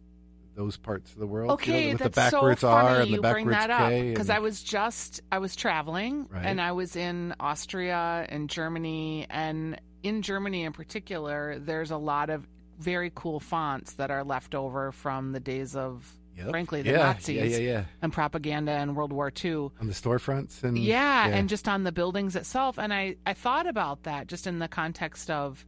those 0.56 0.76
parts 0.76 1.12
of 1.12 1.18
the 1.20 1.26
world. 1.26 1.52
Okay, 1.52 1.82
you 1.82 1.86
know, 1.88 1.92
with 1.92 2.12
that's 2.12 2.30
the 2.30 2.36
backwards 2.36 2.60
so 2.62 2.68
funny 2.68 2.88
R 2.88 2.94
and 3.02 3.10
the 3.10 3.14
you 3.16 3.20
bring 3.20 3.46
that 3.48 3.70
up 3.70 3.90
because 3.90 4.28
I 4.28 4.40
was 4.40 4.60
just 4.62 5.20
I 5.30 5.38
was 5.38 5.54
traveling 5.54 6.26
Right. 6.30 6.44
and 6.46 6.60
I 6.60 6.72
was 6.72 6.96
in 6.96 7.34
Austria 7.38 8.26
and 8.28 8.50
Germany 8.50 9.26
and 9.30 9.80
in 10.02 10.22
Germany 10.22 10.64
in 10.64 10.72
particular, 10.72 11.58
there's 11.58 11.90
a 11.90 11.96
lot 11.96 12.30
of 12.30 12.46
very 12.78 13.10
cool 13.14 13.40
fonts 13.40 13.94
that 13.94 14.10
are 14.10 14.22
left 14.24 14.54
over 14.54 14.92
from 14.92 15.32
the 15.32 15.40
days 15.40 15.74
of 15.76 16.10
Yep. 16.36 16.50
frankly 16.50 16.82
the 16.82 16.90
yeah, 16.90 16.98
Nazis 16.98 17.36
Yeah, 17.36 17.44
yeah, 17.58 17.72
yeah. 17.72 17.84
and 18.00 18.12
propaganda 18.12 18.70
and 18.70 18.94
World 18.94 19.12
War 19.12 19.32
II. 19.44 19.52
On 19.80 19.88
the 19.88 19.92
storefronts 19.92 20.62
and 20.62 20.78
Yeah, 20.78 21.26
and 21.26 21.48
just 21.48 21.66
on 21.66 21.82
the 21.82 21.90
buildings 21.90 22.36
itself. 22.36 22.78
And 22.78 22.94
I, 22.94 23.16
I 23.26 23.34
thought 23.34 23.66
about 23.66 24.04
that 24.04 24.28
just 24.28 24.46
in 24.46 24.60
the 24.60 24.68
context 24.68 25.30
of 25.30 25.66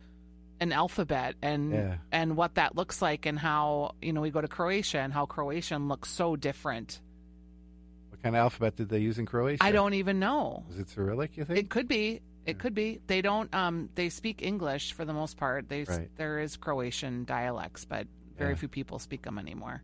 an 0.61 0.71
alphabet 0.73 1.35
and 1.43 1.99
and 2.13 2.37
what 2.37 2.55
that 2.55 2.77
looks 2.77 3.03
like 3.03 3.27
and 3.27 3.37
how 3.37 3.97
you 4.01 4.13
know 4.13 4.21
we 4.21 4.31
go 4.31 4.41
to 4.41 4.47
Croatia 4.47 5.01
and 5.01 5.13
how 5.13 5.27
Croatian 5.27 5.89
looks 5.89 6.09
so 6.09 6.37
different. 6.37 7.01
what 8.11 8.23
kind 8.23 8.37
of 8.37 8.41
alphabet 8.41 8.77
did 8.77 8.91
they 8.91 8.99
use 9.01 9.19
in 9.19 9.27
Croatia? 9.27 9.65
I 9.65 9.73
don't 9.73 9.95
even 9.95 10.21
know. 10.21 10.63
Was 10.69 10.79
it 10.79 10.89
Cyrillic? 10.91 11.37
You 11.37 11.45
think? 11.47 11.59
It 11.59 11.69
could 11.71 11.89
be. 11.89 12.21
It 12.47 12.59
could 12.59 12.75
be. 12.75 13.01
They 13.07 13.21
don't. 13.23 13.55
Um. 13.55 13.91
They 13.95 14.09
speak 14.09 14.43
English 14.43 14.93
for 14.93 15.05
the 15.05 15.13
most 15.13 15.37
part. 15.37 15.69
They 15.69 15.85
Right. 15.85 16.11
there 16.17 16.41
is 16.41 16.57
Croatian 16.57 17.25
dialects, 17.25 17.85
but 17.85 18.07
very 18.37 18.53
Yeah. 18.53 18.57
few 18.57 18.69
people 18.69 18.99
speak 18.99 19.23
them 19.23 19.39
anymore. 19.39 19.83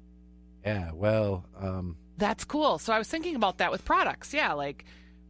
yeah. 0.64 0.90
Well, 0.92 1.44
um, 1.60 1.96
That's 2.18 2.44
cool. 2.44 2.78
So 2.78 2.92
I 2.92 2.98
was 2.98 3.08
thinking 3.08 3.36
about 3.36 3.58
that 3.58 3.70
with 3.70 3.84
products. 3.84 4.32
Yeah, 4.34 4.52
like 4.54 4.84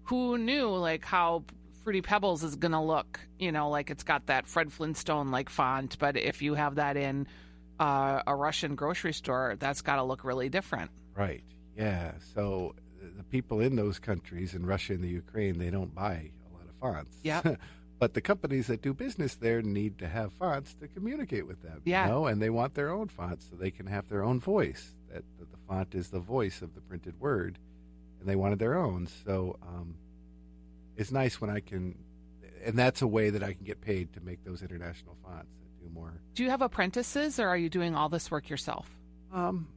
who 0.05 0.39
knew 0.39 0.69
like 0.69 1.05
how 1.05 1.45
Fruity 1.83 2.01
Pebbles 2.01 2.43
is 2.45 2.55
gonna 2.57 2.83
look? 2.85 3.21
You 3.39 3.51
know, 3.53 3.69
like 3.71 3.91
it's 3.91 4.05
got 4.05 4.27
that 4.27 4.47
Fred 4.47 4.73
Flintstone 4.73 5.31
like 5.33 5.49
font, 5.51 5.99
but 5.99 6.17
if 6.17 6.41
you 6.43 6.55
have 6.55 6.77
that 6.77 6.97
in 6.97 7.27
uh, 7.79 8.23
a 8.27 8.35
Russian 8.35 8.75
grocery 8.77 9.13
store, 9.13 9.57
that's 9.59 9.83
got 9.83 9.97
to 9.97 10.03
look 10.03 10.25
really 10.25 10.49
different. 10.49 10.91
right. 11.15 11.43
Yeah. 11.77 12.13
So 12.35 12.75
the 13.19 13.23
people 13.25 13.61
in 13.61 13.77
those 13.77 13.99
countries, 13.99 14.55
in 14.55 14.65
Russia 14.65 14.95
and 14.95 15.05
the 15.05 15.09
Ukraine, 15.09 15.59
they 15.59 15.69
don't 15.69 15.95
buy 15.95 16.15
a 16.15 16.17
lot 16.17 16.21
of 16.25 16.36
fonts. 16.93 17.17
Yep. 17.23 17.59
but 17.99 18.15
the 18.15 18.21
companies 18.21 18.67
that 18.67 18.83
do 18.83 18.93
business 18.93 19.35
there 19.35 19.63
need 19.63 19.99
to 19.99 20.09
have 20.09 20.33
fonts 20.33 20.75
to 20.75 20.89
communicate 20.89 21.47
with 21.47 21.63
them. 21.63 21.81
Yeah. 21.85 22.07
You 22.07 22.13
know, 22.13 22.27
and 22.27 22.41
they 22.41 22.51
want 22.51 22.75
their 22.75 22.91
own 22.91 23.09
fonts 23.09 23.49
so 23.51 23.57
they 23.57 23.71
can 23.71 23.87
have 23.87 24.09
their 24.09 24.23
own 24.23 24.41
voice. 24.41 24.93
That, 25.13 25.25
that 25.39 25.51
the 25.51 25.59
font 25.69 25.95
is 25.95 26.09
the 26.11 26.21
voice 26.21 26.63
of 26.63 26.75
the 26.75 26.81
printed 26.81 27.19
word, 27.21 27.59
and 28.21 28.29
they 28.29 28.37
wanted 28.37 28.59
their 28.59 28.77
own. 28.77 29.07
So 29.25 29.57
um, 29.63 29.95
it's 30.97 31.13
nice 31.13 31.41
when 31.41 31.49
I 31.49 31.61
can, 31.61 31.97
and 32.65 32.77
that's 32.79 33.03
a 33.03 33.07
way 33.07 33.31
that 33.31 33.43
I 33.43 33.53
can 33.53 33.65
get 33.65 33.81
paid 33.81 34.13
to 34.15 34.21
make 34.21 34.45
those 34.45 34.63
international 34.63 35.17
fonts 35.23 35.53
that 35.61 35.85
do 35.85 35.89
more. 35.93 36.13
Do 36.35 36.43
you 36.43 36.51
have 36.51 36.61
apprentices, 36.63 37.39
or 37.39 37.49
are 37.49 37.57
you 37.57 37.69
doing 37.69 37.95
all 37.95 38.09
this 38.09 38.31
work 38.31 38.51
yourself? 38.51 38.89
Um, 39.33 39.69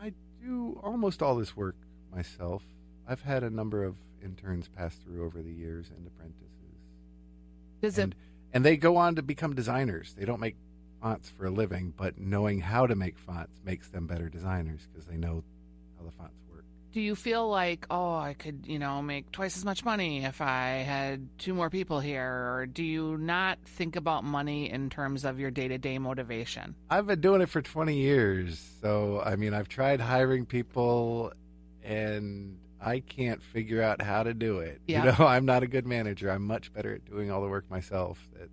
I 0.00 0.12
do 0.42 0.80
almost 0.82 1.22
all 1.22 1.36
this 1.36 1.56
work 1.56 1.76
myself. 2.14 2.62
I've 3.08 3.22
had 3.22 3.42
a 3.42 3.50
number 3.50 3.84
of 3.84 3.96
interns 4.22 4.68
pass 4.68 4.94
through 4.96 5.24
over 5.24 5.42
the 5.42 5.52
years 5.52 5.90
and 5.96 6.06
apprentices. 6.06 6.44
Does 7.80 7.98
and, 7.98 8.12
it? 8.12 8.18
and 8.52 8.64
they 8.64 8.76
go 8.76 8.96
on 8.96 9.14
to 9.14 9.22
become 9.22 9.54
designers. 9.54 10.14
They 10.18 10.26
don't 10.26 10.40
make 10.40 10.56
fonts 11.00 11.30
for 11.30 11.46
a 11.46 11.50
living, 11.50 11.94
but 11.96 12.18
knowing 12.18 12.60
how 12.60 12.86
to 12.86 12.94
make 12.94 13.16
fonts 13.18 13.60
makes 13.64 13.88
them 13.88 14.06
better 14.06 14.28
designers 14.28 14.86
because 14.92 15.06
they 15.06 15.16
know 15.16 15.42
how 15.96 16.04
the 16.04 16.10
fonts 16.12 16.36
work. 16.52 16.64
Do 16.92 17.00
you 17.00 17.14
feel 17.14 17.48
like, 17.48 17.86
oh, 17.90 18.14
I 18.14 18.34
could, 18.34 18.66
you 18.66 18.78
know, 18.78 19.00
make 19.00 19.30
twice 19.30 19.56
as 19.56 19.64
much 19.64 19.84
money 19.84 20.24
if 20.24 20.40
I 20.42 20.82
had 20.86 21.28
two 21.38 21.54
more 21.54 21.70
people 21.70 22.00
here? 22.00 22.52
Or 22.56 22.66
do 22.66 22.82
you 22.82 23.16
not 23.16 23.58
think 23.64 23.96
about 23.96 24.24
money 24.24 24.70
in 24.70 24.90
terms 24.90 25.24
of 25.24 25.38
your 25.38 25.50
day 25.50 25.68
to 25.68 25.78
day 25.78 25.98
motivation? 25.98 26.74
I've 26.90 27.06
been 27.06 27.20
doing 27.20 27.40
it 27.40 27.48
for 27.48 27.62
20 27.62 27.96
years. 27.96 28.58
So, 28.82 29.22
I 29.24 29.36
mean, 29.36 29.54
I've 29.54 29.68
tried 29.68 30.00
hiring 30.00 30.44
people 30.44 31.32
and 31.82 32.58
I 32.80 33.00
can't 33.00 33.42
figure 33.42 33.82
out 33.82 34.00
how 34.02 34.22
to 34.22 34.34
do 34.34 34.58
it. 34.58 34.80
Yeah. 34.86 35.04
You 35.04 35.18
know, 35.18 35.26
I'm 35.26 35.46
not 35.46 35.62
a 35.62 35.66
good 35.66 35.86
manager. 35.86 36.30
I'm 36.30 36.46
much 36.46 36.72
better 36.72 36.94
at 36.94 37.04
doing 37.04 37.30
all 37.30 37.42
the 37.42 37.48
work 37.48 37.68
myself. 37.70 38.18
That 38.38 38.50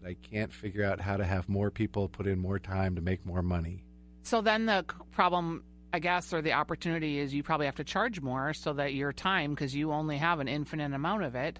that 0.00 0.08
I 0.08 0.14
can't 0.14 0.52
figure 0.52 0.84
out 0.84 1.00
how 1.00 1.16
to 1.16 1.24
have 1.24 1.48
more 1.48 1.70
people 1.70 2.08
put 2.08 2.26
in 2.26 2.38
more 2.38 2.58
time 2.58 2.94
to 2.96 3.00
make 3.00 3.24
more 3.24 3.42
money. 3.42 3.82
So 4.22 4.40
then 4.40 4.66
the 4.66 4.84
problem, 5.12 5.62
I 5.92 5.98
guess, 5.98 6.32
or 6.32 6.42
the 6.42 6.52
opportunity 6.52 7.18
is 7.18 7.32
you 7.32 7.42
probably 7.42 7.66
have 7.66 7.76
to 7.76 7.84
charge 7.84 8.20
more 8.20 8.52
so 8.52 8.72
that 8.74 8.94
your 8.94 9.12
time, 9.12 9.54
because 9.54 9.74
you 9.74 9.92
only 9.92 10.18
have 10.18 10.40
an 10.40 10.48
infinite 10.48 10.92
amount 10.92 11.22
of 11.22 11.34
it. 11.34 11.58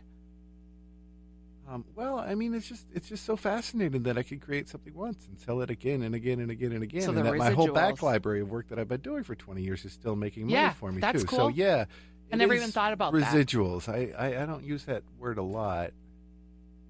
Um, 1.68 1.84
well, 1.96 2.18
I 2.18 2.34
mean, 2.36 2.54
it's 2.54 2.68
just 2.68 2.86
it's 2.94 3.08
just 3.08 3.24
so 3.24 3.36
fascinating 3.36 4.04
that 4.04 4.16
I 4.16 4.22
could 4.22 4.40
create 4.40 4.68
something 4.68 4.94
once 4.94 5.26
and 5.26 5.38
sell 5.38 5.60
it 5.62 5.70
again 5.70 6.02
and 6.02 6.14
again 6.14 6.38
and 6.38 6.50
again 6.50 6.72
and 6.72 6.82
again, 6.82 7.02
So 7.02 7.08
and 7.10 7.18
that 7.18 7.36
my 7.36 7.50
whole 7.50 7.72
back 7.72 8.02
library 8.02 8.40
of 8.40 8.50
work 8.50 8.68
that 8.68 8.78
I've 8.78 8.88
been 8.88 9.00
doing 9.00 9.24
for 9.24 9.34
20 9.34 9.62
years 9.62 9.84
is 9.84 9.92
still 9.92 10.14
making 10.14 10.44
money 10.44 10.54
Yeah, 10.54 10.72
for 10.72 10.92
me 10.92 11.00
that's 11.00 11.24
too. 11.24 11.36
So 11.36 11.48
yeah, 11.48 11.86
I 12.32 12.36
never 12.36 12.54
even 12.54 12.70
thought 12.70 12.92
about 12.92 13.12
that. 13.12 13.22
residuals. 13.22 13.88
I, 13.88 14.12
I 14.16 14.42
I 14.42 14.46
don't 14.46 14.62
use 14.64 14.84
that 14.84 15.02
word 15.18 15.38
a 15.38 15.42
lot. 15.42 15.90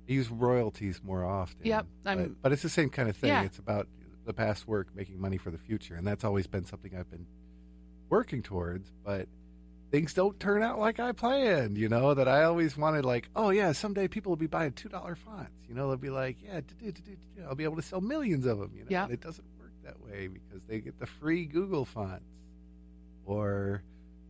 I 0.08 0.12
use 0.12 0.30
royalties 0.30 1.00
more 1.02 1.24
often. 1.24 1.60
Yep, 1.64 1.86
but, 2.04 2.42
but 2.42 2.52
it's 2.52 2.62
the 2.62 2.68
same 2.68 2.90
kind 2.90 3.08
of 3.08 3.16
thing. 3.16 3.28
Yeah. 3.28 3.42
It's 3.42 3.58
about 3.58 3.88
the 4.26 4.32
past 4.34 4.68
work 4.68 4.88
making 4.94 5.20
money 5.20 5.38
for 5.38 5.50
the 5.50 5.58
future, 5.58 5.94
and 5.94 6.06
that's 6.06 6.22
always 6.22 6.46
been 6.46 6.64
something 6.66 6.94
I've 6.96 7.10
been 7.10 7.26
working 8.10 8.42
towards. 8.42 8.92
But 9.04 9.26
things 9.90 10.12
don't 10.14 10.38
turn 10.40 10.62
out 10.62 10.78
like 10.78 10.98
I 11.00 11.12
planned. 11.12 11.78
You 11.78 11.88
know 11.88 12.14
that 12.14 12.28
I 12.28 12.44
always 12.44 12.76
wanted 12.76 13.04
like, 13.04 13.28
oh 13.36 13.50
yeah, 13.50 13.72
someday 13.72 14.08
people 14.08 14.30
will 14.30 14.36
be 14.36 14.46
buying 14.46 14.72
two 14.72 14.88
dollar 14.88 15.14
fonts. 15.14 15.50
You 15.68 15.74
know 15.74 15.88
they'll 15.88 15.96
be 15.96 16.10
like, 16.10 16.38
yeah. 16.42 16.60
I'll 17.48 17.54
be 17.54 17.64
able 17.64 17.76
to 17.76 17.82
sell 17.82 18.00
millions 18.00 18.46
of 18.46 18.58
them. 18.58 18.72
You 18.74 18.80
know, 18.82 18.88
Yeah. 18.90 19.04
and 19.04 19.12
it 19.12 19.20
doesn't 19.20 19.46
work 19.58 19.72
that 19.84 20.00
way 20.00 20.26
because 20.28 20.60
they 20.68 20.80
get 20.80 20.98
the 20.98 21.06
free 21.06 21.44
Google 21.46 21.84
fonts, 21.84 22.24
or 23.24 23.82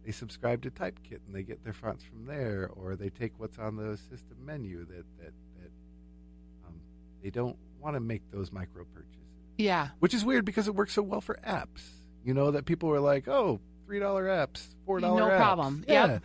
they 0.04 0.12
subscribe 0.12 0.62
to 0.62 0.70
Typekit 0.70 1.20
and 1.26 1.34
they 1.34 1.42
get 1.42 1.62
their 1.64 1.72
fonts 1.72 2.04
from 2.04 2.26
there, 2.26 2.70
or 2.74 2.96
they 2.96 3.08
take 3.10 3.32
what's 3.38 3.58
on 3.58 3.76
the 3.76 3.96
system 3.96 4.36
menu 4.44 4.84
that 4.86 5.04
that 5.18 5.32
that 5.60 5.70
um, 6.66 6.74
they 7.22 7.30
don't 7.30 7.56
want 7.80 7.94
to 7.96 8.00
make 8.00 8.22
those 8.30 8.52
micro 8.52 8.84
purchases, 8.84 9.16
Yeah. 9.58 9.88
which 10.00 10.14
is 10.14 10.24
weird 10.24 10.44
because 10.44 10.68
it 10.68 10.74
works 10.74 10.92
so 10.92 11.02
well 11.02 11.20
for 11.20 11.38
apps. 11.46 11.82
You 12.24 12.34
know 12.34 12.50
that 12.52 12.64
people 12.66 12.90
are 12.90 13.00
like, 13.00 13.28
oh, 13.28 13.60
three 13.86 13.98
dollar 14.00 14.24
apps, 14.26 14.66
four 14.84 15.00
dollar 15.00 15.22
apps. 15.22 15.28
No 15.28 15.30
apps. 15.32 15.36
problem. 15.38 15.84
Yeah. 15.88 16.06
Yep. 16.06 16.22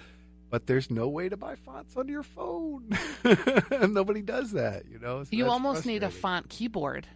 But 0.50 0.68
there's 0.68 0.92
no 0.92 1.08
way 1.08 1.30
to 1.30 1.38
buy 1.38 1.56
fonts 1.56 1.96
on 1.96 2.10
your 2.10 2.24
phone. 2.24 2.90
Nobody 3.94 4.22
does 4.22 4.52
that, 4.52 4.84
you 4.92 5.00
know. 5.00 5.24
So 5.24 5.30
You 5.32 5.48
almost 5.48 5.86
need 5.86 6.04
a 6.04 6.10
font 6.10 6.50
keyboard, 6.50 7.08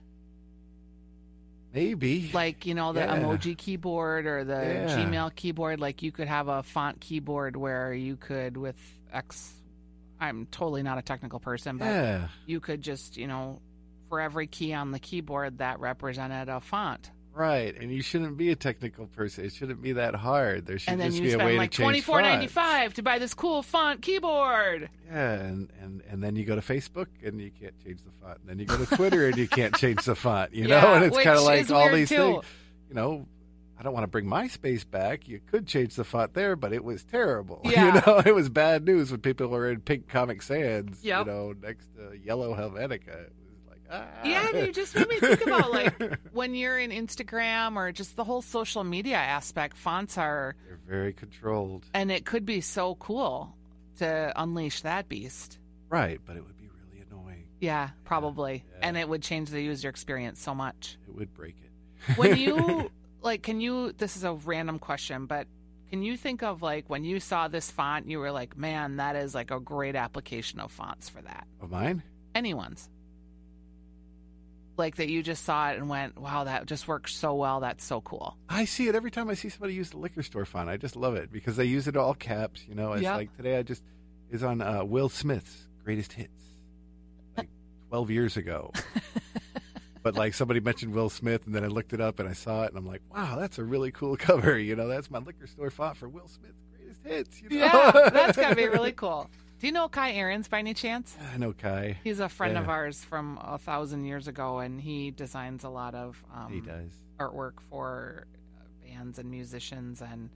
Maybe. 1.74 2.32
like 2.34 2.66
you 2.66 2.74
know 2.74 2.94
the 2.94 3.02
Yeah. 3.02 3.18
emoji 3.20 3.58
keyboard 3.58 4.26
or 4.26 4.46
the 4.46 4.54
Yeah. 4.54 4.88
Gmail 4.98 5.36
keyboard. 5.36 5.80
Like 5.82 6.02
you 6.02 6.12
could 6.14 6.28
have 6.30 6.48
a 6.48 6.64
font 6.64 7.02
keyboard 7.02 7.58
where 7.58 7.94
you 7.94 8.16
could 8.16 8.56
with 8.56 8.78
X. 9.12 9.52
I'm 10.20 10.46
totally 10.46 10.84
not 10.84 10.98
a 10.98 11.02
technical 11.02 11.40
person, 11.42 11.78
but 11.78 11.86
yeah. 11.86 12.28
you 12.46 12.62
could 12.62 12.82
just 12.82 13.18
you 13.18 13.28
know 13.28 13.60
for 14.08 14.22
every 14.22 14.48
key 14.48 14.72
on 14.74 14.92
the 14.92 15.00
keyboard 15.00 15.58
that 15.58 15.82
represented 15.82 16.48
a 16.48 16.62
font, 16.62 17.12
Right, 17.36 17.76
and 17.78 17.92
you 17.92 18.02
shouldn't 18.02 18.38
be 18.38 18.50
a 18.52 18.56
technical 18.56 19.08
person. 19.08 19.44
It 19.44 19.52
shouldn't 19.52 19.82
be 19.82 19.92
that 19.92 20.16
hard. 20.16 20.66
There 20.66 20.80
should 20.80 20.94
and 20.94 21.02
then 21.02 21.12
just 21.12 21.22
you 21.22 21.28
be 21.30 21.34
a 21.34 21.46
way 21.46 21.58
like 21.58 21.72
to 21.72 21.78
change 21.78 21.86
twenty 21.86 22.02
four 22.02 22.22
ninety 22.22 22.48
five 22.48 22.94
to 22.94 23.04
buy 23.04 23.20
this 23.20 23.34
cool 23.34 23.62
font 23.62 24.02
keyboard. 24.02 24.90
Yeah, 25.08 25.34
and, 25.34 25.70
and 25.82 26.02
and 26.10 26.24
then 26.24 26.38
you 26.38 26.46
go 26.46 26.56
to 26.56 26.62
Facebook 26.62 27.08
and 27.26 27.42
you 27.42 27.52
can't 27.52 27.78
change 27.84 28.00
the 28.04 28.12
font. 28.22 28.40
And 28.40 28.50
then 28.50 28.60
you 28.60 28.66
go 28.66 28.78
to 28.78 28.96
Twitter 28.96 29.28
and 29.28 29.36
you 29.38 29.50
can't 29.50 29.76
change 29.76 30.06
the 30.06 30.16
font. 30.16 30.54
You 30.54 30.70
know, 30.70 30.78
Yeah, 30.82 30.96
and 30.96 31.04
it's 31.06 31.18
kind 31.18 31.38
of 31.38 31.44
like 31.44 31.70
all 31.72 31.92
these 31.92 32.08
too. 32.08 32.16
things. 32.16 32.46
You 32.88 32.96
know, 32.96 33.28
I 33.78 33.84
don't 33.84 33.94
want 33.94 34.06
to 34.06 34.08
bring 34.08 34.26
MySpace 34.28 34.90
back. 34.90 35.28
You 35.28 35.42
could 35.46 35.68
change 35.68 35.96
the 35.96 36.06
font 36.06 36.34
there, 36.36 36.56
but 36.56 36.72
it 36.72 36.86
was 36.86 37.04
terrible. 37.04 37.60
Yeah. 37.66 37.96
You 37.96 38.02
know, 38.06 38.22
it 38.26 38.34
was 38.34 38.48
bad 38.48 38.86
news 38.86 39.12
when 39.12 39.20
people 39.20 39.48
were 39.48 39.70
in 39.70 39.82
pink 39.82 40.08
Comic 40.08 40.42
Sans. 40.42 41.04
Yep. 41.04 41.26
You 41.26 41.32
know, 41.32 41.54
next 41.62 41.88
to 41.98 42.18
yellow 42.18 42.56
Helvetica. 42.56 43.28
It 43.88 43.92
was 43.92 44.00
like 44.00 44.08
ah. 44.24 44.28
Yeah, 44.28 44.66
you 44.66 44.72
just 44.72 44.96
made 44.96 45.08
me 45.10 45.20
think 45.20 45.42
about 45.46 45.72
like 45.72 46.20
when 46.34 46.56
you're 46.56 46.78
in 46.80 46.92
Instagram 46.92 47.76
or 47.76 47.92
just 47.92 48.16
the 48.16 48.24
whole 48.24 48.42
social 48.42 48.84
media 48.84 49.18
aspect. 49.18 49.78
Fonts 49.78 50.18
are, 50.18 50.56
They're 50.68 50.80
very 50.88 51.14
controlled. 51.14 51.86
and 51.94 52.12
it 52.12 52.26
could 52.26 52.46
be 52.46 52.62
so 52.62 52.96
cool 52.96 53.56
to 54.00 54.34
unleash 54.36 54.82
that 54.82 55.08
beast. 55.08 55.60
Right, 55.90 56.20
but 56.26 56.36
it 56.36 56.44
would 56.46 56.58
be 56.58 56.68
really 56.68 57.06
annoying. 57.10 57.46
Yeah, 57.60 57.90
probably, 58.04 58.64
Yeah. 58.74 58.88
and 58.88 58.98
it 58.98 59.08
would 59.08 59.22
change 59.24 59.50
the 59.50 59.62
user 59.62 59.88
experience 59.90 60.42
so 60.42 60.54
much. 60.56 60.98
It 61.08 61.16
would 61.16 61.34
break 61.34 61.56
it. 61.64 62.18
When 62.18 62.38
you 62.38 62.92
like, 63.22 63.42
can 63.44 63.62
you? 63.62 63.92
This 63.94 64.18
is 64.18 64.24
a 64.24 64.34
random 64.34 64.78
question, 64.80 65.26
but 65.26 65.48
can 65.90 66.04
you 66.04 66.18
think 66.18 66.44
of 66.44 66.62
like 66.62 66.90
when 66.90 67.04
you 67.04 67.20
saw 67.20 67.48
this 67.48 67.72
font, 67.72 68.10
you 68.10 68.20
were 68.20 68.32
like, 68.32 68.58
"Man, 68.58 68.98
that 68.98 69.16
is 69.16 69.34
like 69.34 69.52
a 69.52 69.60
great 69.60 69.96
application 69.96 70.60
of 70.60 70.72
fonts 70.72 71.08
for 71.10 71.22
that." 71.22 71.48
Of 71.62 71.72
mine? 71.72 72.04
Anyone's. 72.36 72.90
Like 74.78 74.98
that 74.98 75.08
you 75.10 75.24
just 75.24 75.46
saw 75.46 75.70
it 75.72 75.78
and 75.78 75.88
went, 75.88 76.18
wow, 76.20 76.44
that 76.44 76.66
just 76.66 76.88
works 76.88 77.16
so 77.16 77.34
well. 77.36 77.62
That's 77.62 77.84
so 77.84 78.02
cool. 78.02 78.36
I 78.50 78.66
see 78.66 78.88
it 78.90 78.96
every 78.96 79.10
time 79.12 79.30
I 79.30 79.34
see 79.34 79.48
somebody 79.50 79.74
use 79.74 79.92
the 79.92 79.98
liquor 79.98 80.22
store 80.22 80.44
font. 80.46 80.70
I 80.70 80.76
just 80.78 80.96
love 80.98 81.16
it 81.16 81.32
because 81.32 81.56
they 81.56 81.64
use 81.66 81.88
it 81.88 81.96
all 81.96 82.14
caps. 82.14 82.64
You 82.68 82.76
know, 82.76 82.92
it's 82.94 83.04
Yep. 83.04 83.16
like 83.16 83.38
today 83.38 83.58
I 83.58 83.64
just 83.64 83.84
is 84.30 84.44
on 84.44 84.62
uh, 84.62 84.84
Will 84.84 85.08
Smith's 85.08 85.68
greatest 85.84 86.12
hits, 86.14 86.42
like 87.38 87.48
twelve 87.90 88.10
years 88.12 88.36
ago. 88.36 88.72
but 90.04 90.16
like 90.16 90.34
somebody 90.34 90.60
mentioned 90.60 90.94
Will 90.94 91.10
Smith, 91.10 91.46
and 91.46 91.56
then 91.56 91.64
I 91.64 91.68
looked 91.68 91.94
it 91.94 92.02
up 92.02 92.20
and 92.20 92.28
I 92.28 92.34
saw 92.34 92.64
it, 92.64 92.70
and 92.70 92.78
I'm 92.78 92.86
like, 92.86 93.02
wow, 93.14 93.38
that's 93.40 93.58
a 93.60 93.64
really 93.64 93.92
cool 93.92 94.18
cover. 94.20 94.58
You 94.58 94.76
know, 94.76 94.88
that's 94.88 95.10
my 95.10 95.20
liquor 95.20 95.48
store 95.48 95.70
font 95.70 95.96
for 95.98 96.10
Will 96.10 96.28
Smith's 96.28 96.62
greatest 96.76 97.02
hits. 97.04 97.42
You 97.42 97.50
know? 97.60 97.66
Yeah, 97.66 98.10
that's 98.12 98.38
gotta 98.38 98.56
be 98.56 98.68
really 98.68 98.92
cool. 98.92 99.30
Do 99.60 99.68
you 99.68 99.74
know 99.74 99.88
Kai 99.88 100.12
Aarons 100.14 100.48
by 100.48 100.60
any 100.60 100.74
chance? 100.74 101.16
I 101.34 101.38
know 101.38 101.54
Kai. 101.54 101.98
He's 102.04 102.20
a 102.20 102.28
friend 102.30 102.58
of 102.58 102.68
ours 102.70 103.04
from 103.04 103.40
a 103.42 103.58
thousand 103.58 104.04
years 104.06 104.28
ago, 104.28 104.60
and 104.60 104.80
he 104.82 105.12
designs 105.12 105.64
a 105.64 105.70
lot 105.70 105.96
of 105.96 106.22
um, 106.34 106.52
he 106.52 106.60
does. 106.60 106.92
artwork 107.20 107.54
for 107.70 108.28
uh, 108.58 108.64
bands 108.88 109.18
and 109.18 109.32
musicians, 109.32 110.02
and 110.02 110.30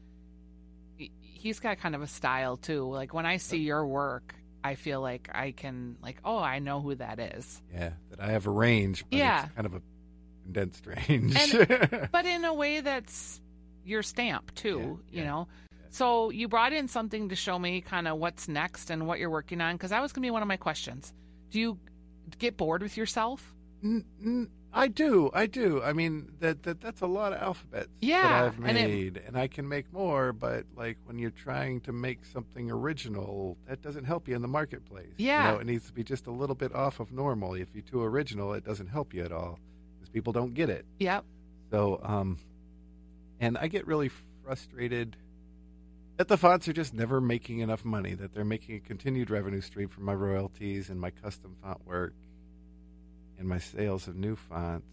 he, 0.96 1.12
he's 1.22 1.60
got 1.60 1.80
kind 1.80 1.96
of 1.96 2.02
a 2.02 2.08
style 2.08 2.56
too. 2.58 2.90
Like 2.90 3.14
when 3.14 3.26
I 3.26 3.38
see 3.38 3.58
your 3.58 3.86
work, 3.86 4.34
I 4.64 4.76
feel 4.76 5.02
like 5.02 5.30
I 5.34 5.52
can 5.52 5.98
like, 6.02 6.18
oh, 6.24 6.40
I 6.40 6.60
know 6.60 6.80
who 6.80 6.96
that 6.96 7.20
is. 7.20 7.62
Yeah, 7.74 7.92
that 8.12 8.22
I 8.22 8.28
have 8.32 8.48
a 8.48 8.52
range, 8.52 9.04
but 9.10 9.18
Yeah. 9.20 9.44
it's 9.46 9.54
kind 9.54 9.66
of 9.66 9.74
a 9.76 9.82
condensed 10.44 10.86
range. 10.88 11.36
but 12.12 12.26
in 12.26 12.46
a 12.46 12.54
way 12.54 12.80
that's 12.80 13.42
your 13.86 14.02
stamp 14.04 14.54
too 14.56 15.00
Yeah, 15.10 15.18
you 15.20 15.24
yeah, 15.24 15.30
know 15.30 15.48
so 15.90 16.30
you 16.30 16.48
brought 16.48 16.74
in 16.74 16.88
something 16.88 17.30
to 17.30 17.36
show 17.36 17.58
me 17.60 17.82
kind 17.82 18.08
of 18.08 18.18
what's 18.18 18.48
next 18.48 18.90
and 18.90 19.08
what 19.08 19.20
you're 19.20 19.30
working 19.30 19.60
on 19.62 19.76
because 19.76 19.90
that 19.90 20.02
was 20.02 20.12
going 20.14 20.22
to 20.24 20.28
be 20.28 20.32
one 20.32 20.42
of 20.42 20.48
my 20.48 20.58
questions 20.58 21.14
do 21.52 21.60
you 21.60 21.80
get 22.38 22.58
bored 22.58 22.82
with 22.82 22.96
yourself 22.98 23.54
N- 23.84 24.06
n- 24.24 24.50
I 24.72 24.88
do, 24.88 25.32
I 25.34 25.48
do. 25.48 25.82
I 25.82 25.94
mean, 25.94 26.34
that, 26.42 26.62
that 26.62 26.80
that's 26.80 27.02
a 27.02 27.08
lot 27.08 27.34
of 27.34 27.42
alphabets 27.42 27.90
Yeah, 28.02 28.22
that 28.22 28.44
I've 28.46 28.60
and 28.64 28.78
it- 28.78 28.88
made, 28.88 29.22
and, 29.26 29.36
I 29.36 29.48
can 29.48 29.68
make 29.68 29.92
more. 29.92 30.32
But 30.32 30.66
like 30.76 30.98
when 31.06 31.18
you're 31.18 31.32
trying 31.32 31.82
to 31.82 31.92
make 31.92 32.24
something 32.24 32.70
original, 32.70 33.58
that 33.68 33.82
doesn't 33.82 34.04
help 34.04 34.28
you 34.28 34.36
in 34.36 34.44
the 34.44 34.48
marketplace. 34.48 35.08
Yeah. 35.18 35.48
you 35.48 35.54
know, 35.56 35.60
it 35.62 35.66
needs 35.66 35.88
to 35.88 35.94
be 35.94 36.04
just 36.04 36.28
a 36.28 36.32
little 36.32 36.54
bit 36.56 36.76
off 36.76 37.00
of 37.00 37.12
normal. 37.12 37.56
If 37.56 37.70
you're 37.74 37.82
too 37.82 38.04
original, 38.04 38.54
it 38.54 38.64
doesn't 38.64 38.88
help 38.90 39.12
you 39.12 39.24
at 39.24 39.32
all 39.32 39.58
because 39.96 40.10
people 40.10 40.34
don't 40.34 40.54
get 40.54 40.70
it. 40.70 40.86
yep 41.00 41.24
So, 41.72 42.00
um, 42.04 42.38
and 43.40 43.58
I 43.58 43.70
get 43.70 43.88
really 43.88 44.12
frustrated 44.44 45.16
that 46.20 46.28
the 46.28 46.36
fonts 46.36 46.68
are 46.68 46.74
just 46.74 46.94
never 46.94 47.22
making 47.22 47.60
enough 47.60 47.86
money, 47.86 48.14
that 48.14 48.34
they're 48.34 48.44
making 48.44 48.76
a 48.76 48.80
continued 48.82 49.30
revenue 49.30 49.62
stream 49.62 49.88
from 49.88 50.04
my 50.04 50.14
royalties 50.14 50.90
and 50.90 51.00
my 51.00 51.10
custom 51.10 51.56
font 51.64 51.80
work 51.88 52.14
and 53.38 53.48
my 53.48 53.58
sales 53.58 54.06
of 54.06 54.18
new 54.18 54.36
fonts, 54.36 54.86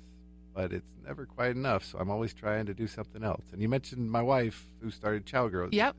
but 0.54 0.72
it's 0.72 0.92
never 1.04 1.26
quite 1.26 1.50
enough. 1.50 1.82
So 1.82 1.98
I'm 1.98 2.10
always 2.12 2.32
trying 2.32 2.66
to 2.66 2.74
do 2.74 2.86
something 2.86 3.24
else. 3.24 3.42
And 3.52 3.60
you 3.60 3.68
mentioned 3.68 4.08
my 4.08 4.22
wife 4.22 4.66
who 4.80 4.88
started 4.88 5.26
Chowgirls. 5.26 5.70
Yep. 5.72 5.96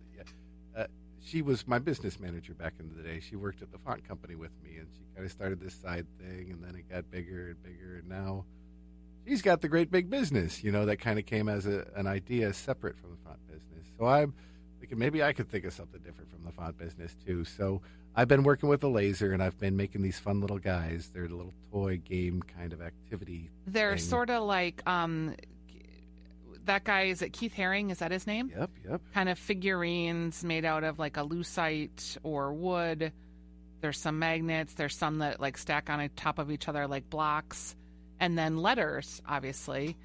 Uh, 0.74 0.86
she 1.22 1.42
was 1.42 1.68
my 1.68 1.78
business 1.78 2.22
manager 2.22 2.54
back 2.54 2.76
in 2.80 2.96
the 2.96 3.04
day. 3.04 3.20
She 3.20 3.36
worked 3.36 3.62
at 3.62 3.74
the 3.74 3.80
font 3.80 4.08
company 4.08 4.36
with 4.36 4.52
me, 4.64 4.78
and 4.78 4.88
she 4.94 5.04
kind 5.14 5.26
of 5.26 5.32
started 5.34 5.60
this 5.60 5.74
side 5.74 6.06
thing, 6.22 6.52
and 6.52 6.64
then 6.64 6.74
it 6.74 6.90
got 6.90 7.12
bigger 7.12 7.50
and 7.50 7.62
bigger, 7.64 7.98
and 7.98 8.08
now 8.08 8.46
she's 9.28 9.42
got 9.42 9.60
the 9.60 9.68
great 9.68 9.92
big 9.92 10.10
business, 10.10 10.64
you 10.64 10.72
know, 10.72 10.86
that 10.86 11.02
kind 11.02 11.20
of 11.20 11.26
came 11.26 11.50
as 11.50 11.66
a, 11.66 11.86
an 11.98 12.08
idea 12.08 12.54
separate 12.54 12.98
from 12.98 13.10
the 13.10 13.18
font 13.26 13.46
business. 13.46 13.92
So 14.00 14.06
I'm 14.06 14.34
thinking 14.80 14.98
maybe 15.00 15.24
I 15.24 15.34
could 15.34 15.50
think 15.50 15.66
of 15.66 15.74
something 15.74 16.00
different 16.02 16.30
from 16.32 16.44
the 16.44 16.52
font 16.52 16.78
business 16.78 17.16
too. 17.26 17.44
So 17.46 17.82
I've 18.16 18.28
been 18.28 18.44
working 18.44 18.70
with 18.70 18.84
a 18.84 18.88
laser 18.88 19.32
and 19.32 19.42
I've 19.44 19.60
been 19.60 19.76
making 19.78 20.02
these 20.02 20.20
fun 20.20 20.42
little 20.42 20.60
guys. 20.60 21.10
They're 21.14 21.26
a 21.26 21.30
little 21.30 21.54
toy 21.72 21.98
game 21.98 22.42
kind 22.42 22.74
of 22.74 22.82
activity. 22.82 23.50
they're 23.66 23.98
sort 23.98 24.30
of 24.30 24.44
like 24.44 24.82
um 24.88 25.36
that 26.66 26.84
guy 26.84 27.04
is 27.04 27.22
it 27.22 27.32
keith 27.32 27.54
haring 27.56 27.92
is 27.92 28.00
that 28.00 28.12
his 28.12 28.28
name 28.28 28.52
Yep, 28.58 28.70
yep. 28.90 29.02
kind 29.14 29.30
of 29.30 29.40
figurines 29.40 30.44
made 30.44 30.66
out 30.66 30.84
of 30.84 31.00
like 31.00 31.16
a 31.18 31.22
lucite 31.24 32.18
or 32.24 32.52
wood. 32.54 33.14
There's 33.80 33.98
some 34.00 34.20
magnets. 34.20 34.74
There's 34.74 34.96
some 34.98 35.20
that 35.20 35.40
like 35.40 35.58
stack 35.58 35.90
on 35.90 36.10
top 36.16 36.40
of 36.40 36.52
each 36.52 36.68
other 36.68 36.88
like 36.88 37.10
blocks, 37.10 37.76
and 38.20 38.38
then 38.38 38.58
letters. 38.58 39.22
Obviously, 39.28 39.96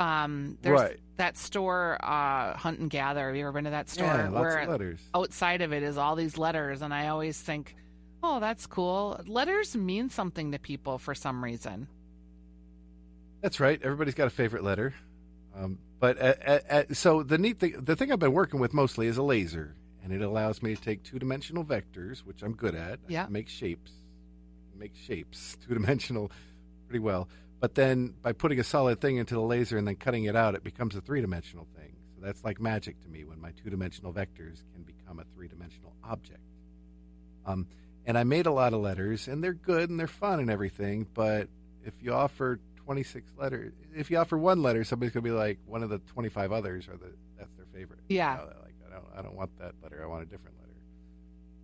um, 0.00 0.56
there's 0.62 0.80
Right. 0.80 0.96
That 1.16 1.36
store, 1.36 1.98
uh, 2.02 2.56
Hunt 2.56 2.78
and 2.78 2.90
Gather. 2.90 3.26
Have 3.28 3.36
you 3.36 3.42
ever 3.42 3.52
been 3.52 3.64
to 3.64 3.70
that 3.70 3.88
store? 3.88 4.06
Yeah, 4.06 4.28
lots 4.28 4.40
where 4.40 4.58
of 4.58 4.68
letters. 4.68 5.00
outside 5.14 5.62
of 5.62 5.72
it 5.72 5.82
is 5.82 5.96
all 5.96 6.16
these 6.16 6.38
letters, 6.38 6.82
and 6.82 6.92
I 6.92 7.08
always 7.08 7.40
think, 7.40 7.74
oh, 8.22 8.40
that's 8.40 8.66
cool. 8.66 9.20
Letters 9.26 9.76
mean 9.76 10.10
something 10.10 10.52
to 10.52 10.58
people 10.58 10.98
for 10.98 11.14
some 11.14 11.42
reason. 11.42 11.88
That's 13.42 13.60
right. 13.60 13.80
Everybody's 13.82 14.14
got 14.14 14.26
a 14.26 14.30
favorite 14.30 14.64
letter. 14.64 14.94
Um, 15.54 15.78
but 16.00 16.20
uh, 16.20 16.34
uh, 16.46 16.58
uh, 16.68 16.82
so 16.92 17.22
the 17.22 17.38
neat 17.38 17.58
thing, 17.58 17.76
the 17.78 17.96
thing 17.96 18.12
I've 18.12 18.18
been 18.18 18.32
working 18.32 18.60
with 18.60 18.74
mostly 18.74 19.06
is 19.06 19.16
a 19.16 19.22
laser, 19.22 19.74
and 20.04 20.12
it 20.12 20.20
allows 20.20 20.62
me 20.62 20.74
to 20.74 20.80
take 20.80 21.02
two 21.02 21.18
dimensional 21.18 21.64
vectors, 21.64 22.18
which 22.18 22.42
I'm 22.42 22.52
good 22.52 22.74
at. 22.74 22.98
Yeah. 23.08 23.26
make 23.30 23.48
shapes, 23.48 23.92
make 24.76 24.92
shapes 24.94 25.56
two 25.66 25.74
dimensional 25.74 26.30
pretty 26.88 27.00
well. 27.00 27.28
But 27.60 27.74
then 27.74 28.14
by 28.22 28.32
putting 28.32 28.60
a 28.60 28.64
solid 28.64 29.00
thing 29.00 29.16
into 29.16 29.34
the 29.34 29.40
laser 29.40 29.78
and 29.78 29.86
then 29.88 29.96
cutting 29.96 30.24
it 30.24 30.36
out, 30.36 30.54
it 30.54 30.62
becomes 30.62 30.94
a 30.94 31.00
three 31.00 31.20
dimensional 31.20 31.66
thing. 31.76 31.96
So 32.14 32.24
that's 32.24 32.44
like 32.44 32.60
magic 32.60 33.00
to 33.02 33.08
me 33.08 33.24
when 33.24 33.40
my 33.40 33.52
two 33.52 33.70
dimensional 33.70 34.12
vectors 34.12 34.62
can 34.74 34.82
become 34.84 35.18
a 35.18 35.24
three 35.34 35.48
dimensional 35.48 35.94
object. 36.04 36.40
Um, 37.46 37.66
and 38.04 38.16
I 38.16 38.24
made 38.24 38.46
a 38.46 38.52
lot 38.52 38.72
of 38.72 38.80
letters, 38.80 39.26
and 39.26 39.42
they're 39.42 39.54
good 39.54 39.90
and 39.90 39.98
they're 39.98 40.06
fun 40.06 40.40
and 40.40 40.50
everything. 40.50 41.06
But 41.12 41.48
if 41.84 41.94
you 42.02 42.12
offer 42.12 42.60
26 42.84 43.32
letters, 43.36 43.72
if 43.94 44.10
you 44.10 44.18
offer 44.18 44.38
one 44.38 44.62
letter, 44.62 44.84
somebody's 44.84 45.12
gonna 45.12 45.24
be 45.24 45.30
like, 45.30 45.58
one 45.66 45.82
of 45.82 45.90
the 45.90 45.98
25 45.98 46.52
others 46.52 46.88
are 46.88 46.96
the 46.96 47.12
that's 47.38 47.52
their 47.56 47.66
favorite. 47.74 48.00
Yeah. 48.08 48.34
You 48.34 48.38
know, 48.38 48.52
like 48.62 48.74
I 48.86 48.94
don't 48.94 49.18
I 49.18 49.22
don't 49.22 49.34
want 49.34 49.58
that 49.58 49.74
letter. 49.82 50.02
I 50.02 50.06
want 50.06 50.22
a 50.22 50.26
different 50.26 50.56
letter. 50.60 50.72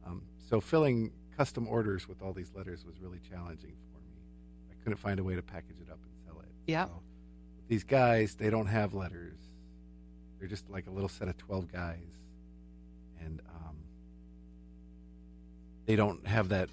Um, 0.06 0.22
so 0.48 0.60
filling 0.60 1.12
custom 1.36 1.68
orders 1.68 2.08
with 2.08 2.22
all 2.22 2.32
these 2.32 2.52
letters 2.54 2.84
was 2.84 2.96
really 3.00 3.20
challenging 3.30 3.72
for 3.72 3.86
me. 3.86 3.91
I 3.91 3.91
couldn't 4.82 4.98
find 4.98 5.18
a 5.20 5.24
way 5.24 5.34
to 5.34 5.42
package 5.42 5.76
it 5.80 5.90
up 5.90 5.98
and 6.02 6.12
sell 6.26 6.40
it. 6.40 6.48
Yeah. 6.66 6.86
So, 6.86 7.02
these 7.68 7.84
guys, 7.84 8.34
they 8.34 8.50
don't 8.50 8.66
have 8.66 8.94
letters. 8.94 9.38
They're 10.38 10.48
just 10.48 10.68
like 10.68 10.86
a 10.86 10.90
little 10.90 11.08
set 11.08 11.28
of 11.28 11.38
12 11.38 11.72
guys. 11.72 11.98
And 13.20 13.40
um, 13.54 13.76
they 15.86 15.96
don't 15.96 16.26
have 16.26 16.48
that 16.50 16.68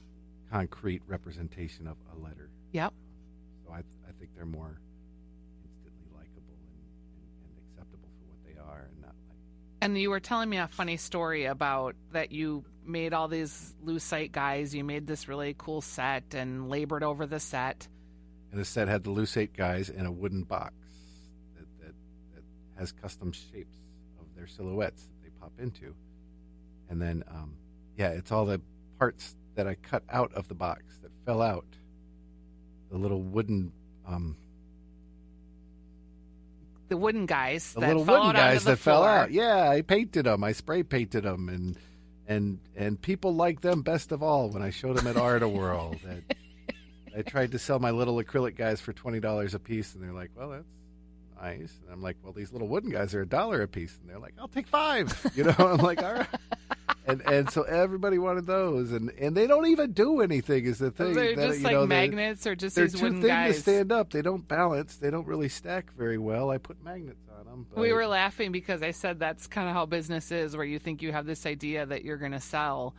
concrete 0.51 1.01
representation 1.07 1.87
of 1.87 1.97
a 2.13 2.19
letter. 2.23 2.49
Yep. 2.71 2.93
so 3.65 3.73
I 3.73 3.79
I 3.79 4.11
think 4.19 4.31
they're 4.35 4.45
more 4.45 4.79
instantly 5.63 6.07
likable 6.13 6.57
and, 6.57 6.81
and, 7.15 7.29
and 7.43 7.57
acceptable 7.69 8.09
for 8.19 8.25
what 8.27 8.39
they 8.45 8.59
are, 8.59 8.87
and 8.91 9.01
not 9.01 9.15
like 9.27 9.37
And 9.81 9.97
you 9.97 10.09
were 10.09 10.19
telling 10.19 10.49
me 10.49 10.57
a 10.57 10.67
funny 10.67 10.97
story 10.97 11.45
about 11.45 11.95
that 12.11 12.31
you 12.31 12.63
made 12.85 13.13
all 13.13 13.27
these 13.27 13.75
lucite 13.85 14.31
guys. 14.31 14.73
You 14.73 14.83
made 14.83 15.07
this 15.07 15.27
really 15.27 15.55
cool 15.57 15.81
set 15.81 16.33
and 16.33 16.69
labored 16.69 17.03
over 17.03 17.25
the 17.25 17.39
set. 17.39 17.87
And 18.51 18.59
the 18.59 18.65
set 18.65 18.87
had 18.87 19.03
the 19.03 19.11
lucite 19.11 19.55
guys 19.55 19.89
in 19.89 20.05
a 20.05 20.11
wooden 20.11 20.43
box 20.43 20.73
that, 21.55 21.65
that, 21.85 21.93
that 22.35 22.43
has 22.79 22.91
custom 22.91 23.31
shapes 23.31 23.77
of 24.19 24.25
their 24.35 24.47
silhouettes 24.47 25.03
that 25.03 25.23
they 25.23 25.29
pop 25.39 25.51
into. 25.59 25.93
And 26.89 26.99
then, 27.01 27.23
um, 27.29 27.53
yeah, 27.97 28.09
it's 28.09 28.31
all 28.31 28.45
the 28.45 28.59
parts 28.97 29.35
that 29.55 29.67
I 29.67 29.75
cut 29.75 30.03
out 30.09 30.33
of 30.33 30.47
the 30.47 30.55
box 30.55 30.81
that 31.03 31.11
fell 31.25 31.41
out. 31.41 31.65
The 32.91 32.97
little 32.97 33.21
wooden, 33.21 33.71
um, 34.07 34.35
The 36.87 36.97
wooden 36.97 37.27
guys 37.27 37.73
the 37.73 37.81
that 37.81 37.87
little 37.89 38.05
fell 38.05 38.15
wooden 38.25 38.35
out 38.35 38.51
guys 38.51 38.63
that 38.63 38.77
fell 38.79 39.01
floor. 39.03 39.09
out. 39.09 39.31
Yeah, 39.31 39.69
I 39.69 39.81
painted 39.83 40.25
them. 40.25 40.43
I 40.43 40.53
spray 40.53 40.81
painted 40.81 41.23
them, 41.23 41.47
and 41.49 41.77
and 42.27 42.57
and 42.75 42.99
people 42.99 43.35
liked 43.35 43.61
them 43.61 43.83
best 43.83 44.11
of 44.11 44.23
all 44.23 44.49
when 44.49 44.63
I 44.63 44.71
showed 44.71 44.97
them 44.97 45.05
at 45.05 45.15
Art 45.15 45.47
World. 45.47 45.99
That 46.03 46.23
I 47.17 47.21
tried 47.21 47.51
to 47.51 47.59
sell 47.59 47.79
my 47.79 47.91
little 47.91 48.15
acrylic 48.23 48.55
guys 48.55 48.81
for 48.81 48.93
twenty 48.93 49.19
dollars 49.19 49.53
a 49.53 49.59
piece, 49.59 49.95
and 49.95 50.03
they're 50.03 50.13
like, 50.13 50.31
"Well, 50.35 50.49
that's 50.49 50.67
nice." 51.41 51.73
And 51.83 51.91
I'm 51.91 52.01
like, 52.01 52.17
"Well, 52.23 52.33
these 52.33 52.51
little 52.51 52.67
wooden 52.67 52.91
guys 52.91 53.13
are 53.15 53.21
a 53.21 53.27
dollar 53.27 53.61
a 53.61 53.67
piece," 53.67 53.97
and 54.01 54.09
they're 54.09 54.19
like, 54.19 54.33
"I'll 54.39 54.47
take 54.47 54.67
five. 54.67 55.31
You 55.35 55.45
know, 55.45 55.55
I'm 55.57 55.77
like, 55.77 56.01
"All 56.03 56.13
right." 56.13 56.27
And 57.05 57.21
and 57.21 57.49
so 57.49 57.63
everybody 57.63 58.19
wanted 58.19 58.45
those, 58.45 58.91
and 58.91 59.09
and 59.17 59.35
they 59.35 59.47
don't 59.47 59.65
even 59.67 59.93
do 59.93 60.21
anything. 60.21 60.65
Is 60.65 60.77
the 60.77 60.91
thing? 60.91 61.13
They're 61.13 61.35
that, 61.35 61.47
just 61.49 61.61
like 61.61 61.73
know, 61.73 61.87
magnets 61.87 62.45
or 62.45 62.55
just 62.55 62.75
they're 62.75 62.85
these 62.85 62.99
too 62.99 63.05
wooden 63.05 63.21
thin 63.21 63.29
guys. 63.29 63.55
to 63.55 63.61
stand 63.61 63.91
up. 63.91 64.11
They 64.11 64.21
don't 64.21 64.47
balance. 64.47 64.97
They 64.97 65.09
don't 65.09 65.25
really 65.25 65.49
stack 65.49 65.91
very 65.95 66.19
well. 66.19 66.51
I 66.51 66.59
put 66.59 66.83
magnets 66.83 67.25
on 67.39 67.45
them. 67.45 67.65
But 67.73 67.81
We 67.81 67.93
were 67.93 68.05
laughing 68.05 68.51
because 68.51 68.83
I 68.83 68.91
said 68.91 69.17
that's 69.17 69.47
kind 69.47 69.67
of 69.67 69.73
how 69.73 69.87
business 69.87 70.31
is, 70.31 70.55
where 70.55 70.65
you 70.65 70.77
think 70.77 71.01
you 71.01 71.11
have 71.11 71.25
this 71.25 71.47
idea 71.47 71.85
that 71.87 72.05
you're 72.05 72.17
going 72.17 72.33
to 72.33 72.39
sell, 72.39 72.93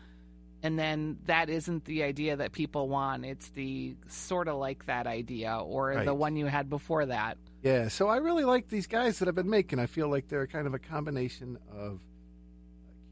and 0.62 0.78
then 0.78 1.18
that 1.26 1.48
isn't 1.48 1.84
the 1.84 2.02
idea 2.02 2.36
that 2.36 2.52
people 2.52 2.88
want. 2.88 3.24
It's 3.24 3.48
the 3.50 3.96
sort 4.08 4.48
of 4.48 4.56
like 4.56 4.86
that 4.86 5.06
idea 5.06 5.56
or 5.56 6.04
the 6.04 6.14
one 6.14 6.36
you 6.36 6.46
had 6.46 6.68
before 6.68 7.06
that. 7.06 7.38
Yeah, 7.62 7.88
so 7.88 8.08
I 8.08 8.16
really 8.18 8.44
like 8.44 8.68
these 8.68 8.86
guys 8.86 9.18
that 9.18 9.28
I've 9.28 9.34
been 9.34 9.50
making. 9.50 9.78
I 9.78 9.86
feel 9.86 10.08
like 10.08 10.28
they're 10.28 10.46
kind 10.46 10.66
of 10.66 10.74
a 10.74 10.78
combination 10.78 11.58
of 11.76 12.00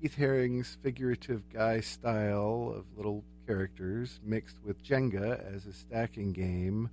Keith 0.01 0.15
Haring's 0.15 0.79
figurative 0.83 1.49
guy 1.51 1.81
style 1.81 2.75
of 2.77 2.85
little 2.97 3.25
characters 3.47 4.21
mixed 4.23 4.57
with 4.65 4.83
Jenga 4.85 5.55
as 5.55 5.67
a 5.67 5.73
stacking 5.73 6.33
game, 6.33 6.91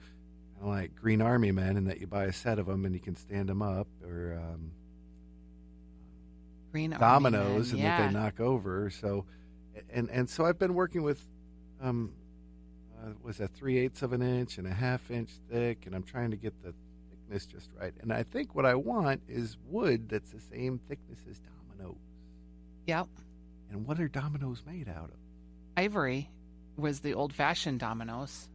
kind 0.55 0.61
of 0.61 0.67
like 0.67 0.95
Green 0.95 1.21
Army 1.21 1.51
Men, 1.51 1.77
in 1.77 1.85
that 1.85 1.99
you 1.99 2.07
buy 2.07 2.25
a 2.25 2.33
set 2.33 2.59
of 2.59 2.65
them 2.65 2.85
and 2.85 2.93
you 2.93 3.01
can 3.01 3.15
stand 3.15 3.49
them 3.49 3.61
up, 3.61 3.87
or 4.03 4.41
um, 4.41 4.71
Green 6.71 6.93
Army 6.93 7.01
dominoes 7.01 7.71
and 7.71 7.79
yeah. 7.79 7.97
that 7.97 8.07
they 8.07 8.19
knock 8.19 8.39
over. 8.39 8.89
So, 8.89 9.25
and 9.91 10.09
and 10.09 10.29
so 10.29 10.45
I've 10.45 10.59
been 10.59 10.73
working 10.73 11.03
with, 11.03 11.25
um, 11.81 12.11
uh, 13.01 13.09
was 13.21 13.39
a 13.39 13.47
three 13.47 13.77
eighths 13.77 14.01
of 14.01 14.13
an 14.13 14.21
inch 14.21 14.57
and 14.57 14.67
a 14.67 14.73
half 14.73 15.09
inch 15.11 15.29
thick, 15.49 15.85
and 15.85 15.95
I'm 15.95 16.03
trying 16.03 16.31
to 16.31 16.38
get 16.38 16.53
the 16.63 16.73
thickness 17.09 17.45
just 17.45 17.69
right. 17.79 17.93
And 18.01 18.11
I 18.13 18.23
think 18.23 18.55
what 18.55 18.65
I 18.65 18.75
want 18.75 19.21
is 19.27 19.57
wood 19.67 20.09
that's 20.09 20.31
the 20.31 20.39
same 20.39 20.79
thickness 20.88 21.19
as 21.29 21.39
dominoes. 21.39 21.97
Yep. 22.88 23.07
And 23.71 23.88
what 23.88 23.99
are 23.99 24.07
dominoes 24.07 24.63
made 24.65 24.88
out 24.88 25.09
of? 25.09 25.17
Ivory 25.77 26.29
was 26.77 26.99
the 26.99 27.13
old 27.13 27.33
fashioned 27.33 27.79
dominoes. 27.79 28.49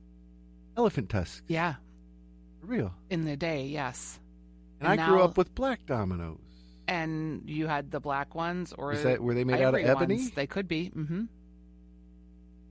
Elephant 0.76 1.10
tusks. 1.10 1.42
Yeah. 1.48 1.74
For 2.60 2.66
real. 2.66 2.94
In 3.10 3.24
the 3.24 3.36
day, 3.36 3.66
yes. 3.66 4.20
And, 4.80 4.88
And 4.88 5.00
I 5.00 5.08
grew 5.08 5.22
up 5.22 5.36
with 5.36 5.54
black 5.54 5.84
dominoes. 5.84 6.38
And 6.90 7.48
you 7.48 7.68
had 7.68 7.92
the 7.92 8.00
black 8.00 8.34
ones 8.34 8.74
or 8.76 8.92
Is 8.92 9.04
that 9.04 9.20
were 9.22 9.32
they 9.32 9.44
made 9.44 9.60
out 9.62 9.74
of 9.74 9.80
ebony? 9.80 10.16
ones. 10.16 10.30
They 10.32 10.46
could 10.48 10.66
be. 10.66 10.88
hmm 10.88 11.24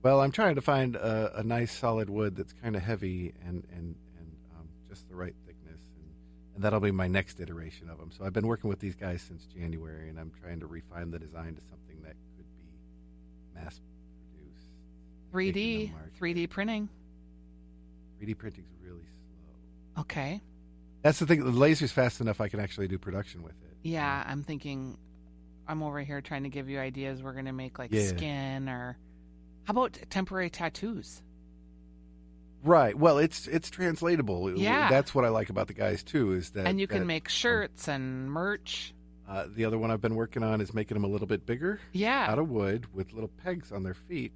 Well, 0.02 0.20
I'm 0.20 0.30
trying 0.30 0.56
to 0.56 0.60
find 0.60 0.94
a, 0.94 1.38
a 1.38 1.42
nice 1.42 1.72
solid 1.72 2.10
wood 2.10 2.36
that's 2.36 2.52
kind 2.52 2.76
of 2.76 2.82
heavy 2.82 3.32
and 3.46 3.64
and 3.74 3.96
and 4.18 4.32
um, 4.58 4.68
just 4.90 5.08
the 5.08 5.14
right 5.16 5.34
thickness, 5.46 5.80
and, 5.96 6.04
and 6.54 6.62
that'll 6.62 6.80
be 6.80 6.90
my 6.90 7.08
next 7.08 7.40
iteration 7.40 7.88
of 7.88 7.96
them. 7.98 8.10
So 8.12 8.24
I've 8.24 8.34
been 8.34 8.46
working 8.46 8.68
with 8.68 8.78
these 8.78 8.94
guys 8.94 9.22
since 9.22 9.46
January, 9.46 10.10
and 10.10 10.20
I'm 10.20 10.32
trying 10.42 10.60
to 10.60 10.66
refine 10.66 11.10
the 11.10 11.18
design 11.18 11.54
to 11.54 11.62
something 11.70 12.02
that 12.02 12.14
could 12.36 12.46
be 12.58 13.58
mass 13.58 13.80
produced. 14.32 14.66
3D, 15.32 15.54
Taking 15.54 15.94
3D 16.20 16.50
printing. 16.50 16.88
3D 18.22 18.36
printing's 18.36 18.68
really 18.84 19.00
slow. 19.94 20.02
Okay. 20.02 20.42
That's 21.02 21.18
the 21.18 21.24
thing. 21.26 21.42
The 21.42 21.50
laser's 21.50 21.90
fast 21.92 22.20
enough. 22.20 22.38
I 22.42 22.48
can 22.50 22.60
actually 22.60 22.86
do 22.88 22.98
production 22.98 23.42
with 23.42 23.54
it. 23.62 23.69
Yeah, 23.82 24.22
I'm 24.26 24.42
thinking. 24.42 24.96
I'm 25.68 25.82
over 25.84 26.00
here 26.00 26.20
trying 26.20 26.42
to 26.42 26.48
give 26.48 26.68
you 26.68 26.78
ideas. 26.80 27.22
We're 27.22 27.32
gonna 27.34 27.52
make 27.52 27.78
like 27.78 27.92
Yeah. 27.92 28.06
skin 28.08 28.68
or 28.68 28.96
how 29.64 29.70
about 29.72 29.98
temporary 30.10 30.50
tattoos? 30.50 31.22
Right. 32.62 32.96
Well, 32.96 33.18
it's 33.18 33.46
it's 33.46 33.70
translatable. 33.70 34.56
Yeah. 34.58 34.90
That's 34.90 35.14
what 35.14 35.24
I 35.24 35.28
like 35.28 35.48
about 35.48 35.68
the 35.68 35.72
guys 35.74 36.02
too. 36.02 36.32
Is 36.34 36.50
that 36.50 36.66
and 36.66 36.78
you 36.80 36.86
can 36.86 37.00
that, 37.00 37.04
make 37.06 37.28
shirts 37.28 37.88
and 37.88 38.30
merch. 38.30 38.92
Uh, 39.28 39.46
the 39.54 39.64
other 39.64 39.78
one 39.78 39.90
I've 39.92 40.00
been 40.00 40.16
working 40.16 40.42
on 40.42 40.60
is 40.60 40.74
making 40.74 40.96
them 40.96 41.04
a 41.04 41.08
little 41.08 41.28
bit 41.28 41.46
bigger. 41.46 41.80
Yeah. 41.92 42.26
out 42.28 42.38
of 42.38 42.50
wood 42.50 42.86
with 42.92 43.12
little 43.12 43.30
pegs 43.44 43.70
on 43.72 43.84
their 43.84 43.94
feet 43.94 44.32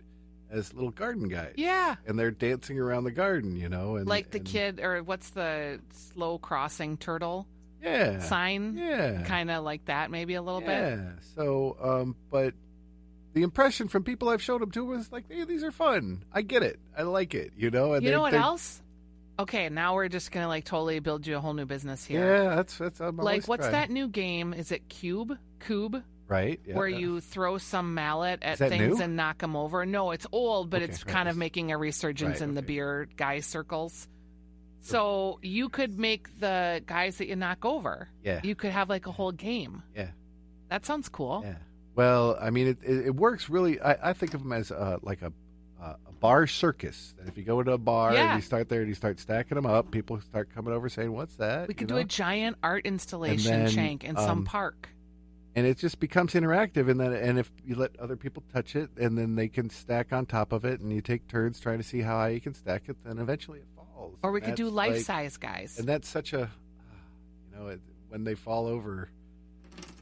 as 0.50 0.72
little 0.72 0.90
garden 0.92 1.28
guys. 1.28 1.54
Yeah. 1.56 1.96
And 2.06 2.16
they're 2.18 2.30
dancing 2.30 2.78
around 2.78 3.04
the 3.04 3.10
garden, 3.10 3.56
you 3.56 3.68
know, 3.68 3.96
and 3.96 4.06
like 4.06 4.30
the 4.30 4.38
and- 4.38 4.46
kid 4.46 4.80
or 4.80 5.02
what's 5.02 5.30
the 5.30 5.80
slow 5.90 6.38
crossing 6.38 6.96
turtle 6.96 7.46
Yeah. 7.84 8.18
sign? 8.20 8.76
Yeah. 8.76 9.22
Kind 9.24 9.50
of 9.50 9.62
like 9.62 9.84
that, 9.86 10.10
maybe 10.10 10.34
a 10.34 10.42
little 10.42 10.60
bit. 10.60 10.68
Yeah. 10.68 11.10
So, 11.36 11.76
um, 11.82 12.16
but 12.30 12.54
the 13.34 13.42
impression 13.42 13.88
from 13.88 14.04
people 14.04 14.28
I've 14.28 14.42
showed 14.42 14.62
them 14.62 14.70
to 14.72 14.84
was 14.84 15.12
like, 15.12 15.24
hey, 15.28 15.44
these 15.44 15.62
are 15.62 15.72
fun. 15.72 16.24
I 16.32 16.42
get 16.42 16.62
it. 16.62 16.78
I 16.96 17.02
like 17.02 17.34
it, 17.34 17.52
you 17.56 17.70
know. 17.70 17.94
And 17.94 18.04
you 18.04 18.10
know 18.10 18.22
what 18.22 18.34
else? 18.34 18.80
Okay, 19.38 19.68
now 19.68 19.94
we're 19.94 20.08
just 20.08 20.30
gonna 20.30 20.46
like 20.46 20.64
totally 20.64 21.00
build 21.00 21.26
you 21.26 21.36
a 21.36 21.40
whole 21.40 21.54
new 21.54 21.66
business 21.66 22.04
here. 22.04 22.24
Yeah, 22.24 22.54
that's 22.54 22.78
that's. 22.78 23.00
I'm 23.00 23.16
like 23.16 23.46
what's 23.48 23.62
trying. 23.62 23.72
that 23.72 23.90
new 23.90 24.06
game? 24.06 24.54
Is 24.54 24.70
it 24.70 24.82
Kubb? 24.88 25.36
Kubb? 25.58 26.02
Right. 26.28 26.60
Yeah, 26.64 26.76
where 26.76 26.88
yeah. 26.88 26.98
you 26.98 27.20
throw 27.20 27.58
some 27.58 27.94
mallet 27.94 28.42
at 28.42 28.58
things 28.58 28.98
new? 28.98 29.04
and 29.04 29.16
knock 29.16 29.38
them 29.38 29.56
over. 29.56 29.84
No, 29.84 30.12
it's 30.12 30.26
old, 30.30 30.70
but 30.70 30.82
Okay, 30.82 30.92
it's 30.92 31.04
right, 31.04 31.12
kind 31.12 31.28
of 31.28 31.36
making 31.36 31.72
a 31.72 31.76
resurgence 31.76 32.40
right, 32.40 32.48
in 32.48 32.54
the 32.54 32.62
beer 32.62 33.08
guy 33.16 33.40
circles. 33.40 34.08
So 34.84 35.38
you 35.42 35.68
could 35.70 35.98
make 35.98 36.38
the 36.40 36.82
guys 36.84 37.16
that 37.18 37.26
you 37.26 37.36
knock 37.36 37.64
over. 37.64 38.08
Yeah. 38.22 38.40
You 38.44 38.54
could 38.54 38.70
have 38.70 38.88
like 38.90 39.06
a 39.06 39.12
whole 39.12 39.32
game. 39.32 39.82
Yeah. 39.96 40.08
That 40.68 40.84
sounds 40.84 41.08
cool. 41.08 41.42
Yeah. 41.44 41.54
Well, 41.94 42.36
I 42.40 42.50
mean, 42.50 42.66
it 42.68 42.78
it, 42.82 43.06
it 43.06 43.14
works 43.16 43.48
really. 43.48 43.80
I, 43.80 44.10
I 44.10 44.12
think 44.12 44.34
of 44.34 44.42
them 44.42 44.52
as 44.52 44.70
uh, 44.70 44.98
like 45.02 45.22
a 45.22 45.32
uh, 45.82 45.94
a 46.08 46.12
bar 46.12 46.46
circus. 46.46 47.14
If 47.26 47.38
you 47.38 47.44
go 47.44 47.60
into 47.60 47.72
a 47.72 47.78
bar 47.78 48.12
Yeah. 48.12 48.32
and 48.32 48.36
you 48.36 48.42
start 48.44 48.68
there 48.68 48.80
and 48.80 48.88
you 48.88 48.94
start 48.94 49.20
stacking 49.20 49.54
them 49.56 49.66
up, 49.66 49.90
people 49.90 50.20
start 50.20 50.52
coming 50.54 50.74
over 50.74 50.88
saying, 50.88 51.12
"What's 51.12 51.36
that?" 51.36 51.68
We 51.68 51.74
could 51.74 51.90
you 51.90 51.96
do 51.96 52.00
a 52.00 52.04
giant 52.04 52.56
art 52.62 52.84
installation 52.84 53.64
then, 53.64 53.70
Chank 53.70 54.04
in 54.04 54.16
some 54.16 54.38
um, 54.40 54.44
park. 54.44 54.88
and 55.54 55.66
it 55.66 55.78
just 55.78 56.00
becomes 56.00 56.34
interactive. 56.34 56.90
And 56.90 56.98
then, 56.98 57.12
and 57.12 57.38
if 57.38 57.50
you 57.64 57.74
let 57.76 57.98
other 58.00 58.16
people 58.16 58.42
touch 58.52 58.74
it, 58.76 58.90
and 58.98 59.16
then 59.16 59.36
they 59.36 59.48
can 59.48 59.70
stack 59.70 60.12
on 60.12 60.26
top 60.26 60.52
of 60.52 60.64
it, 60.64 60.80
and 60.80 60.92
you 60.92 61.00
take 61.00 61.26
turns 61.28 61.60
trying 61.60 61.78
to 61.78 61.84
see 61.84 62.00
how 62.00 62.16
high 62.16 62.30
you 62.30 62.40
can 62.40 62.54
stack 62.54 62.82
it, 62.88 62.96
then 63.04 63.18
eventually 63.18 63.60
it 63.60 63.66
Or 64.22 64.32
we 64.32 64.40
could 64.40 64.54
do 64.54 64.68
life 64.68 64.92
like- 64.96 65.02
size 65.02 65.36
guys. 65.36 65.78
And 65.78 65.88
that's 65.88 66.08
such 66.08 66.32
a, 66.32 66.50
you 67.52 67.58
know, 67.58 67.68
it, 67.68 67.80
when 68.08 68.24
they 68.24 68.34
fall 68.34 68.66
over, 68.66 69.08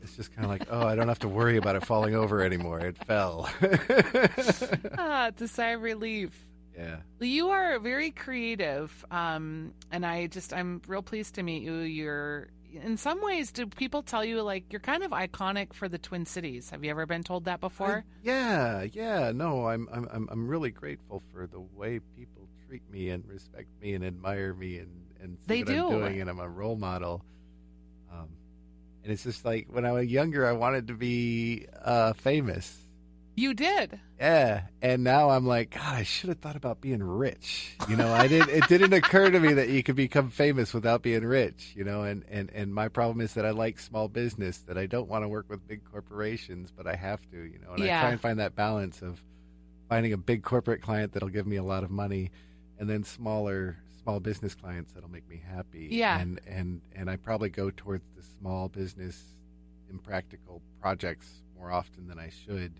it's 0.03 0.17
just 0.17 0.33
kind 0.35 0.45
of 0.45 0.51
like, 0.51 0.67
oh, 0.71 0.87
I 0.87 0.95
don't 0.95 1.09
have 1.09 1.21
to 1.21 1.29
worry 1.29 1.57
about 1.57 1.77
it 1.77 1.85
falling 1.87 2.15
over 2.15 2.43
anymore. 2.43 2.81
It 2.81 2.97
fell. 3.07 3.49
ah, 4.99 5.29
it's 5.29 5.43
a 5.43 5.49
sigh 5.49 5.71
of 5.71 5.83
relief. 5.83 6.47
yeah. 6.77 6.97
You 7.21 7.51
are 7.51 7.79
very 7.79 8.11
creative, 8.11 9.05
um, 9.11 9.73
and 9.91 10.05
I 10.05 10.27
just 10.27 10.53
I'm 10.53 10.83
real 10.87 11.03
pleased 11.03 11.35
to 11.37 11.43
meet 11.43 11.63
you. 11.63 11.75
You're 11.79 12.49
in 12.73 12.97
some 12.97 13.23
ways, 13.23 13.53
do 13.53 13.67
people 13.67 14.03
tell 14.03 14.25
you 14.25 14.41
like 14.43 14.65
you're 14.73 14.81
kind 14.81 15.03
of 15.03 15.11
iconic 15.11 15.73
for 15.75 15.89
the 15.89 15.99
Twin 15.99 16.25
Cities? 16.27 16.71
Have 16.71 16.83
you 16.85 16.91
ever 16.91 17.07
been 17.07 17.23
told 17.23 17.45
that 17.45 17.61
before? 17.61 18.05
I- 18.07 18.13
yeah, 18.23 18.87
yeah. 18.93 19.31
No, 19.33 19.69
I'm, 19.69 19.89
I'm, 19.93 20.09
I'm, 20.13 20.29
I'm 20.33 20.49
really 20.49 20.71
grateful 20.71 21.23
for 21.33 21.47
the 21.47 21.61
way 21.61 22.01
people 22.17 22.42
treat 22.73 22.91
me 22.91 23.11
and 23.11 23.23
respect 23.29 23.69
me 23.83 23.93
and 23.93 24.03
admire 24.03 24.55
me 24.55 24.79
and, 24.79 24.89
and 25.21 25.37
see 25.41 25.45
They 25.47 25.59
what 25.59 25.67
do. 25.67 25.87
I'm 25.89 25.99
doing, 26.01 26.21
and 26.23 26.31
I'm 26.31 26.39
a 26.41 26.49
role 26.49 26.75
model. 26.77 27.23
Um, 28.11 28.29
and 29.05 29.13
it's 29.13 29.25
just 29.25 29.45
like 29.45 29.67
when 29.71 29.85
I 29.85 29.93
was 29.93 30.07
younger, 30.07 30.47
I 30.47 30.53
wanted 30.53 30.87
to 30.89 30.95
be 30.95 31.67
uh, 31.85 32.15
famous. 32.15 32.75
you 33.37 33.53
did. 33.53 34.01
Yeah, 34.19 34.63
and 34.81 35.05
now 35.05 35.29
I'm 35.29 35.47
like, 35.47 35.73
God, 35.75 35.83
I 35.97 36.03
should 36.05 36.31
have 36.31 36.39
thought 36.39 36.57
about 36.57 36.81
being 36.81 37.03
rich. 37.03 37.77
You 37.91 37.97
know, 37.97 38.11
I 38.11 38.27
didn't. 38.27 38.49
It 38.49 38.67
didn't 38.69 38.95
occur 38.95 39.31
to 39.31 39.39
me 39.39 39.53
that 39.53 39.69
you 39.69 39.83
could 39.83 39.97
become 39.97 40.31
famous 40.31 40.73
without 40.73 41.03
being 41.03 41.25
rich. 41.27 41.75
You 41.77 41.85
know, 41.85 42.05
and 42.05 42.25
and 42.31 42.49
and 42.55 42.73
my 42.75 42.89
problem 42.89 43.21
is 43.21 43.35
that 43.35 43.45
I 43.45 43.51
like 43.51 43.81
small 43.81 44.09
business. 44.09 44.59
That 44.61 44.79
I 44.79 44.87
don't 44.87 45.09
want 45.11 45.25
to 45.25 45.29
work 45.29 45.45
with 45.51 45.69
big 45.69 45.83
corporations, 45.85 46.73
but 46.75 46.87
I 46.87 46.95
have 46.95 47.21
to. 47.33 47.37
You 47.37 47.59
know, 47.59 47.73
and 47.75 47.85
Yeah. 47.85 47.99
I 47.99 48.01
try 48.03 48.11
and 48.13 48.21
find 48.21 48.39
that 48.39 48.55
balance 48.57 49.03
of 49.03 49.23
finding 49.91 50.15
a 50.15 50.17
big 50.17 50.43
corporate 50.43 50.81
client 50.81 51.13
that'll 51.13 51.29
give 51.29 51.47
me 51.47 51.57
a 51.57 51.63
lot 51.63 51.85
of 51.85 51.91
money, 51.91 52.31
and 52.83 52.91
then 52.91 53.05
smaller 53.05 53.77
small 54.03 54.19
business 54.19 54.57
clients 54.57 54.91
that'll 54.93 55.09
make 55.09 55.29
me 55.29 55.41
happy. 55.49 55.87
Yeah. 55.93 56.19
and 56.19 56.41
and 56.49 56.81
and 56.97 57.09
I 57.09 57.15
probably 57.15 57.49
go 57.49 57.71
towards 57.71 58.05
the 58.17 58.23
small 58.41 58.69
business 58.69 59.23
impractical 59.89 60.61
projects 60.81 61.29
more 61.57 61.71
often 61.71 62.09
than 62.09 62.19
I 62.19 62.31
should 62.45 62.73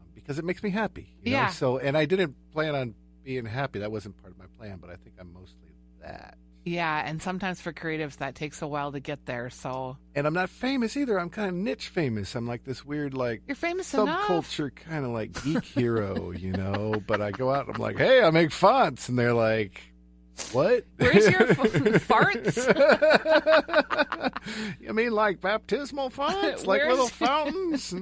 um, 0.00 0.06
because 0.14 0.38
it 0.38 0.44
makes 0.44 0.62
me 0.62 0.70
happy. 0.70 1.16
You 1.24 1.32
Yeah. 1.32 1.46
Know? 1.46 1.50
So, 1.50 1.78
and 1.78 1.96
I 1.96 2.04
didn't 2.04 2.36
plan 2.52 2.76
on 2.76 2.94
being 3.24 3.44
happy. 3.44 3.80
That 3.80 3.90
wasn't 3.90 4.16
part 4.22 4.32
of 4.34 4.38
my 4.38 4.46
plan, 4.56 4.78
but 4.80 4.88
I 4.88 4.94
think 4.94 5.16
I'm 5.18 5.32
mostly 5.32 5.74
that. 6.00 6.38
Yeah, 6.64 7.02
and 7.04 7.20
sometimes 7.20 7.60
for 7.60 7.72
creatives 7.72 8.18
that 8.18 8.36
takes 8.36 8.62
a 8.62 8.68
while 8.68 8.92
to 8.92 9.00
get 9.00 9.26
there. 9.26 9.50
So 9.50 9.96
And 10.14 10.26
I'm 10.28 10.34
not 10.34 10.48
famous 10.48 10.96
either. 10.96 11.18
I'm 11.18 11.28
kind 11.30 11.48
of 11.48 11.54
niche 11.56 11.88
famous. 11.88 12.36
I'm 12.36 12.46
like 12.46 12.62
this 12.64 12.84
weird, 12.84 13.14
like 13.14 13.42
you're 13.48 13.56
famous 13.56 13.92
enough. 13.94 14.28
subculture 14.28 14.72
kind 14.74 15.04
of 15.04 15.10
like 15.10 15.42
geek 15.42 15.64
hero, 15.64 16.30
you 16.30 16.52
know. 16.52 17.02
But 17.06 17.20
I 17.20 17.32
go 17.32 17.52
out 17.52 17.66
and 17.66 17.74
I'm 17.76 17.82
like, 17.82 17.98
hey, 17.98 18.22
I 18.22 18.30
make 18.30 18.52
fonts, 18.52 19.08
and 19.08 19.18
they're 19.18 19.34
like, 19.34 19.82
what? 20.52 20.84
Where's 20.98 21.28
your 21.28 21.42
f- 21.50 21.58
farts? 22.06 22.56
you 24.80 24.92
mean 24.92 25.10
like 25.12 25.40
baptismal 25.40 26.10
fonts, 26.10 26.64
like 26.66 26.82
little 26.86 27.08
fountains? 27.08 27.92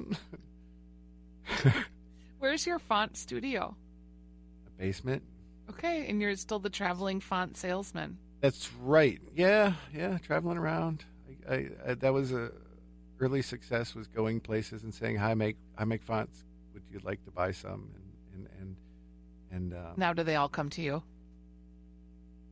Where's 2.39 2.67
your 2.67 2.79
font 2.79 3.17
studio? 3.17 3.75
A 4.67 4.71
basement. 4.83 5.23
Okay, 5.71 6.07
and 6.09 6.21
you're 6.21 6.37
still 6.37 6.59
the 6.59 6.71
traveling 6.71 7.21
font 7.21 7.57
salesman. 7.57 8.19
That's 8.41 8.73
right. 8.81 9.21
Yeah, 9.35 9.75
yeah. 9.95 10.19
Traveling 10.19 10.59
around. 10.59 11.05
I, 11.49 11.55
I, 11.55 11.69
I 11.89 11.95
that 11.95 12.13
was 12.13 12.33
a 12.33 12.51
early 13.19 13.43
success. 13.43 13.95
Was 13.95 14.07
going 14.07 14.41
places 14.41 14.83
and 14.83 14.95
saying, 14.95 15.17
"Hi, 15.17 15.33
I 15.33 15.35
make 15.35 15.57
I 15.77 15.85
make 15.85 16.03
fonts. 16.03 16.45
Would 16.75 16.83
you 16.91 17.01
like 17.03 17.23
to 17.25 17.31
buy 17.31 17.53
some?" 17.53 17.91
And 18.35 18.47
and 18.61 18.77
and 19.51 19.73
and 19.73 19.75
uh, 19.75 19.93
Now, 19.97 20.13
do 20.13 20.23
they 20.23 20.37
all 20.37 20.49
come 20.49 20.71
to 20.71 20.83
you? 20.83 21.03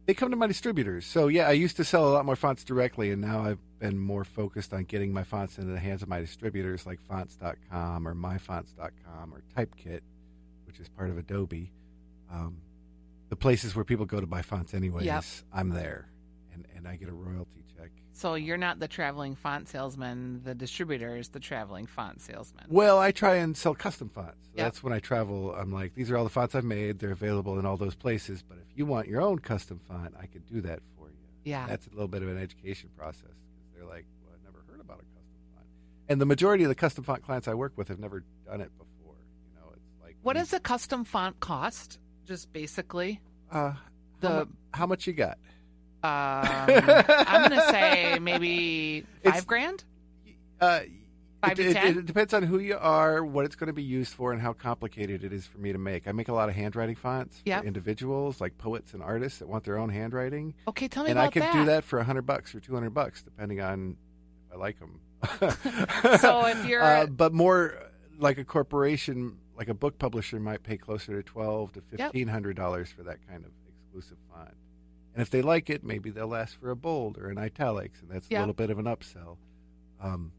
they 0.06 0.14
come 0.14 0.30
to 0.30 0.36
my 0.36 0.46
distributors. 0.46 1.04
So 1.04 1.28
yeah, 1.28 1.46
I 1.48 1.52
used 1.52 1.76
to 1.76 1.84
sell 1.84 2.08
a 2.08 2.12
lot 2.12 2.24
more 2.24 2.34
fonts 2.34 2.64
directly, 2.64 3.10
and 3.10 3.20
now 3.20 3.44
I've 3.44 3.58
been 3.78 3.98
more 3.98 4.24
focused 4.24 4.72
on 4.72 4.84
getting 4.84 5.12
my 5.12 5.22
fonts 5.22 5.58
into 5.58 5.70
the 5.70 5.78
hands 5.78 6.02
of 6.02 6.08
my 6.08 6.18
distributors, 6.18 6.86
like 6.86 6.98
Fonts.com 7.06 8.08
or 8.08 8.14
MyFonts.com 8.14 9.34
or 9.34 9.42
Typekit, 9.54 10.00
which 10.66 10.80
is 10.80 10.88
part 10.88 11.10
of 11.10 11.18
Adobe. 11.18 11.70
Um, 12.32 12.56
the 13.28 13.36
places 13.36 13.74
where 13.74 13.84
people 13.84 14.06
go 14.06 14.20
to 14.20 14.26
buy 14.26 14.42
fonts, 14.42 14.74
anyways. 14.74 15.06
Yep. 15.06 15.24
I'm 15.52 15.70
there, 15.70 16.08
and 16.52 16.66
and 16.76 16.86
I 16.88 16.96
get 16.96 17.08
a 17.08 17.12
royalty 17.12 17.64
check. 17.76 17.90
So 18.12 18.34
you're 18.34 18.56
not 18.56 18.80
the 18.80 18.88
traveling 18.88 19.36
font 19.36 19.68
salesman. 19.68 20.42
The 20.44 20.54
distributor 20.54 21.16
is 21.16 21.28
the 21.28 21.40
traveling 21.40 21.86
font 21.86 22.20
salesman. 22.20 22.64
Well, 22.68 22.98
I 22.98 23.12
try 23.12 23.36
and 23.36 23.56
sell 23.56 23.74
custom 23.74 24.08
fonts. 24.08 24.46
So 24.46 24.52
Yep. 24.56 24.64
That's 24.66 24.82
when 24.82 24.92
I 24.92 24.98
travel. 24.98 25.54
I'm 25.54 25.72
like, 25.72 25.94
these 25.94 26.10
are 26.10 26.16
all 26.16 26.24
the 26.24 26.30
fonts 26.30 26.56
I've 26.56 26.64
made. 26.64 26.98
They're 26.98 27.12
available 27.12 27.60
in 27.60 27.66
all 27.66 27.76
those 27.76 27.94
places. 27.94 28.42
But 28.42 28.58
if 28.58 28.76
you 28.76 28.86
want 28.86 29.06
your 29.06 29.20
own 29.20 29.38
custom 29.38 29.78
font, 29.86 30.14
I 30.20 30.26
could 30.26 30.44
do 30.46 30.60
that 30.62 30.80
for 30.96 31.08
you. 31.10 31.16
Yeah. 31.44 31.66
That's 31.68 31.86
a 31.86 31.90
little 31.90 32.08
bit 32.08 32.22
of 32.22 32.28
an 32.28 32.38
education 32.42 32.90
process 32.96 33.22
because 33.22 33.70
they're 33.76 33.86
like, 33.86 34.04
well, 34.24 34.34
I've 34.34 34.42
never 34.44 34.64
heard 34.68 34.80
about 34.80 34.96
a 34.98 35.06
custom 35.14 35.36
font. 35.54 35.66
And 36.08 36.20
the 36.20 36.26
majority 36.26 36.64
of 36.64 36.70
the 36.70 36.74
custom 36.74 37.04
font 37.04 37.22
clients 37.22 37.46
I 37.46 37.54
work 37.54 37.74
with 37.76 37.86
have 37.86 38.00
never 38.00 38.24
done 38.46 38.60
it 38.62 38.72
before. 38.76 39.14
You 39.46 39.60
know, 39.60 39.70
it's 39.74 40.02
like 40.02 40.16
What 40.22 40.34
does 40.34 40.52
a 40.52 40.58
custom 40.58 41.04
font 41.04 41.38
cost? 41.38 42.00
Just 42.28 42.52
basically, 42.52 43.22
uh, 43.50 43.72
the- 44.20 44.28
how, 44.28 44.38
mu- 44.40 44.50
how 44.74 44.86
much 44.86 45.06
you 45.06 45.14
got? 45.14 45.38
um, 46.04 46.44
I'm 46.68 47.48
going 47.48 47.58
to 47.58 47.66
say 47.70 48.18
maybe 48.20 49.00
five 49.24 49.28
It's- 49.32 49.44
grand. 49.46 49.84
Uh, 50.60 50.80
Five 51.40 51.52
it, 51.52 51.62
to 51.62 51.70
it- 51.70 51.74
10? 51.74 51.98
it 52.00 52.04
depends 52.06 52.34
on 52.34 52.42
who 52.42 52.58
you 52.58 52.76
are, 52.76 53.24
what 53.24 53.44
it's 53.46 53.54
going 53.56 53.68
to 53.68 53.72
be 53.72 53.82
used 53.82 54.12
for, 54.12 54.32
and 54.32 54.42
how 54.42 54.52
complicated 54.52 55.22
it 55.24 55.32
is 55.32 55.46
for 55.46 55.56
me 55.58 55.72
to 55.72 55.78
make. 55.78 56.06
I 56.06 56.12
make 56.12 56.26
a 56.28 56.34
lot 56.34 56.48
of 56.50 56.54
handwriting 56.56 56.96
fonts 56.96 57.40
Yep. 57.46 57.60
for 57.62 57.66
individuals, 57.66 58.40
like 58.42 58.58
poets 58.58 58.92
and 58.92 59.02
artists 59.02 59.38
that 59.38 59.48
want 59.48 59.62
their 59.64 59.78
own 59.78 59.88
handwriting, 59.88 60.52
Okay, 60.66 60.86
tell 60.88 61.04
me 61.04 61.10
and 61.10 61.18
about 61.18 61.34
I 61.36 61.40
that. 61.40 61.52
do 61.54 61.64
that 61.66 61.84
for 61.84 61.98
a 62.00 62.04
hundred 62.04 62.22
bucks 62.26 62.54
or 62.56 62.60
two 62.60 62.74
hundred 62.74 62.90
bucks, 62.90 63.22
depending 63.22 63.60
on 63.62 63.96
if 64.48 64.54
I 64.54 64.58
like 64.58 64.78
them. 64.80 65.00
So 66.20 66.44
if 66.46 66.66
you're- 66.68 66.82
uh, 66.84 67.06
but 67.06 67.32
more 67.32 67.84
like 68.18 68.36
a 68.38 68.44
corporation, 68.44 69.38
like 69.58 69.68
a 69.68 69.74
book 69.74 69.98
publisher, 69.98 70.38
might 70.40 70.62
pay 70.62 70.76
closer 70.78 71.20
to 71.20 71.22
twelve 71.22 71.72
to 71.72 71.80
fifteen 71.82 72.28
hundred 72.28 72.56
dollars 72.56 72.88
for 72.90 73.02
that 73.02 73.18
kind 73.28 73.44
of 73.44 73.50
exclusive 73.68 74.16
font. 74.32 74.54
And 75.14 75.20
if 75.22 75.30
they 75.30 75.42
like 75.42 75.68
it, 75.68 75.82
maybe 75.82 76.10
they'll 76.10 76.34
ask 76.34 76.58
for 76.60 76.70
a 76.70 76.76
bold 76.76 77.18
or 77.18 77.28
an 77.28 77.38
italics, 77.38 78.00
and 78.00 78.10
that's 78.10 78.28
Yeah. 78.30 78.38
a 78.38 78.40
little 78.42 78.54
bit 78.54 78.70
of 78.70 78.78
an 78.78 78.84
upsell. 78.86 79.36
Um, 80.00 80.30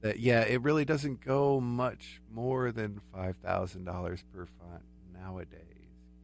that 0.00 0.20
yeah, 0.20 0.42
it 0.42 0.62
really 0.62 0.84
doesn't 0.84 1.20
go 1.24 1.60
much 1.60 2.20
more 2.32 2.70
than 2.72 3.00
five 3.12 3.36
thousand 3.38 3.84
dollars 3.84 4.22
per 4.32 4.46
font 4.46 4.82
nowadays 5.12 5.58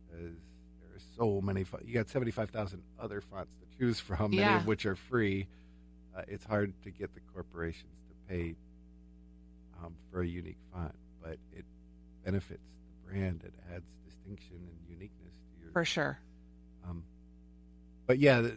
because 0.07 0.37
there 0.81 0.95
are 0.97 1.01
so 1.17 1.41
many. 1.41 1.65
Fo- 1.65 1.81
you 1.85 1.93
got 1.95 2.09
seventy 2.09 2.31
five 2.31 2.51
thousand 2.51 2.83
other 3.01 3.21
fonts 3.21 3.53
to 3.61 3.79
choose 3.79 3.99
from, 4.01 4.31
many 4.31 4.37
Yeah. 4.43 4.59
of 4.61 4.67
which 4.67 4.87
are 4.87 4.97
free. 4.97 5.49
Uh, 6.17 6.23
it's 6.29 6.45
hard 6.45 6.73
to 6.85 6.91
get 6.91 7.15
the 7.15 7.21
corporations 7.33 7.93
to 8.09 8.15
pay 8.33 8.55
um, 9.83 9.95
for 10.11 10.23
a 10.23 10.27
unique 10.27 10.59
font, 10.73 10.95
but 11.23 11.39
it 11.53 11.65
benefits 12.25 12.63
the 13.07 13.13
brand. 13.13 13.43
It 13.45 13.55
adds 13.75 13.85
distinction 14.07 14.57
and 14.57 14.79
uniqueness 14.89 15.35
to 15.35 15.63
your 15.63 15.73
for 15.73 15.85
sure. 15.85 16.19
um, 16.89 17.03
but 18.07 18.19
yeah, 18.19 18.49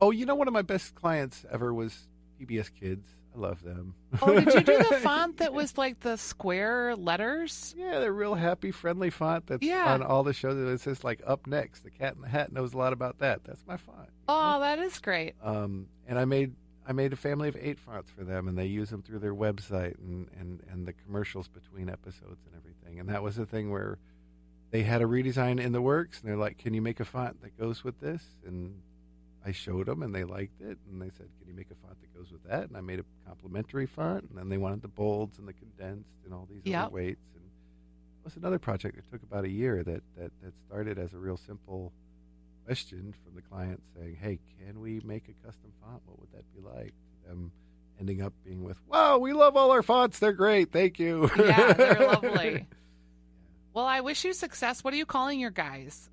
oh, 0.00 0.10
you 0.10 0.26
know, 0.26 0.34
one 0.34 0.48
of 0.48 0.54
my 0.54 0.62
best 0.62 0.94
clients 0.94 1.44
ever 1.50 1.72
was 1.74 2.08
PBS 2.40 2.70
Kids. 2.74 3.06
I 3.34 3.38
love 3.38 3.62
them. 3.62 3.94
Oh, 4.20 4.34
did 4.34 4.52
you 4.54 4.60
do 4.60 4.76
the 4.78 4.96
font 5.02 5.36
that 5.36 5.52
was 5.52 5.78
like 5.78 6.00
the 6.00 6.16
square 6.16 6.96
letters? 6.96 7.72
yeah, 7.78 8.00
they're 8.00 8.12
real 8.12 8.34
happy, 8.34 8.72
friendly 8.72 9.10
font. 9.10 9.46
That's 9.46 9.62
Yeah. 9.62 9.92
on 9.94 10.02
all 10.02 10.24
the 10.24 10.32
shows. 10.32 10.56
It 10.56 10.80
says 10.82 11.04
like 11.04 11.22
"Up 11.24 11.46
Next." 11.46 11.84
The 11.84 11.90
Cat 11.92 12.16
in 12.16 12.22
the 12.22 12.28
Hat 12.28 12.52
knows 12.52 12.74
a 12.74 12.78
lot 12.78 12.92
about 12.92 13.18
that. 13.20 13.44
That's 13.44 13.64
my 13.68 13.76
font. 13.76 13.98
you 13.98 14.04
know? 14.04 14.56
Oh, 14.56 14.60
that 14.60 14.80
is 14.80 14.98
great. 14.98 15.34
Um, 15.44 15.86
and 16.08 16.18
I 16.18 16.24
made 16.24 16.54
I 16.86 16.92
made 16.92 17.12
a 17.12 17.16
family 17.16 17.48
of 17.48 17.56
eight 17.60 17.78
fonts 17.78 18.10
for 18.10 18.24
them, 18.24 18.48
and 18.48 18.56
they 18.58 18.66
use 18.66 18.90
them 18.90 19.02
through 19.02 19.18
their 19.20 19.34
website 19.34 19.98
and, 19.98 20.28
and, 20.38 20.62
and 20.70 20.86
the 20.86 20.92
commercials 20.92 21.46
between 21.48 21.88
episodes 21.88 22.40
and 22.46 22.54
everything. 22.56 22.98
And 23.00 23.08
that 23.10 23.22
was 23.22 23.36
the 23.36 23.46
thing 23.46 23.70
where 23.70 23.98
they 24.70 24.82
had 24.82 25.02
a 25.02 25.04
redesign 25.04 25.60
in 25.60 25.72
the 25.72 25.82
works, 25.82 26.20
and 26.20 26.28
they're 26.28 26.36
like, 26.38 26.58
"Can 26.58 26.74
you 26.74 26.82
make 26.82 27.00
a 27.00 27.04
font 27.04 27.42
that 27.42 27.58
goes 27.58 27.84
with 27.84 28.00
this?" 28.00 28.22
And 28.46 28.80
I 29.44 29.52
showed 29.52 29.86
them, 29.86 30.02
and 30.02 30.14
they 30.14 30.24
liked 30.24 30.60
it, 30.60 30.78
and 30.90 31.00
they 31.00 31.10
said, 31.10 31.28
"Can 31.38 31.48
you 31.48 31.54
make 31.54 31.70
a 31.70 31.74
font 31.74 32.00
that 32.00 32.14
goes 32.16 32.30
with 32.32 32.44
that?" 32.44 32.68
And 32.68 32.76
I 32.76 32.80
made 32.80 33.00
a 33.00 33.04
complementary 33.26 33.86
font, 33.86 34.28
and 34.28 34.38
then 34.38 34.48
they 34.48 34.58
wanted 34.58 34.82
the 34.82 34.88
bolds 34.88 35.38
and 35.38 35.46
the 35.46 35.52
condensed 35.52 36.10
and 36.24 36.32
all 36.32 36.46
these 36.50 36.62
Yep. 36.64 36.86
other 36.86 36.94
weights. 36.94 37.26
And 37.34 37.44
it 37.44 38.24
was 38.24 38.36
another 38.36 38.58
project 38.58 38.96
that 38.96 39.10
took 39.10 39.22
about 39.22 39.44
a 39.44 39.50
year 39.50 39.82
that 39.84 40.02
that 40.16 40.30
that 40.42 40.54
started 40.66 40.98
as 40.98 41.12
a 41.12 41.18
real 41.18 41.36
simple 41.36 41.92
question 42.70 43.12
from 43.24 43.34
the 43.34 43.42
client 43.42 43.82
saying, 43.96 44.14
"Hey, 44.14 44.38
can 44.60 44.80
we 44.80 45.00
make 45.00 45.24
a 45.28 45.32
custom 45.44 45.72
font? 45.82 46.00
What 46.06 46.20
would 46.20 46.30
that 46.32 46.44
be 46.54 46.60
like?" 46.60 46.94
Them 47.26 47.50
ending 47.98 48.22
up 48.22 48.32
being 48.44 48.62
with, 48.62 48.80
"Wow, 48.86 49.18
we 49.18 49.32
love 49.32 49.56
all 49.56 49.72
our 49.72 49.82
fonts. 49.82 50.20
They're 50.20 50.32
great. 50.32 50.70
Thank 50.70 51.00
you." 51.00 51.28
Yeah, 51.36 51.72
they're 51.72 51.98
lovely. 52.06 52.66
Well, 53.74 53.86
I 53.86 54.02
wish 54.02 54.24
you 54.24 54.32
success. 54.32 54.84
What 54.84 54.94
are 54.94 54.96
you 54.96 55.04
calling 55.06 55.40
your 55.40 55.50
guys? 55.50 56.08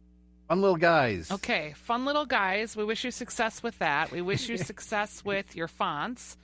Fun 0.47 0.61
little 0.61 0.77
guys. 0.77 1.29
Okay, 1.29 1.73
fun 1.77 2.05
little 2.05 2.25
guys. 2.25 2.75
We 2.75 2.85
wish 2.85 3.03
you 3.03 3.11
success 3.11 3.61
with 3.61 3.77
that. 3.77 4.11
We 4.11 4.21
wish 4.23 4.49
you 4.49 4.57
success 4.71 5.23
with 5.23 5.55
your 5.55 5.67
fonts. 5.67 6.37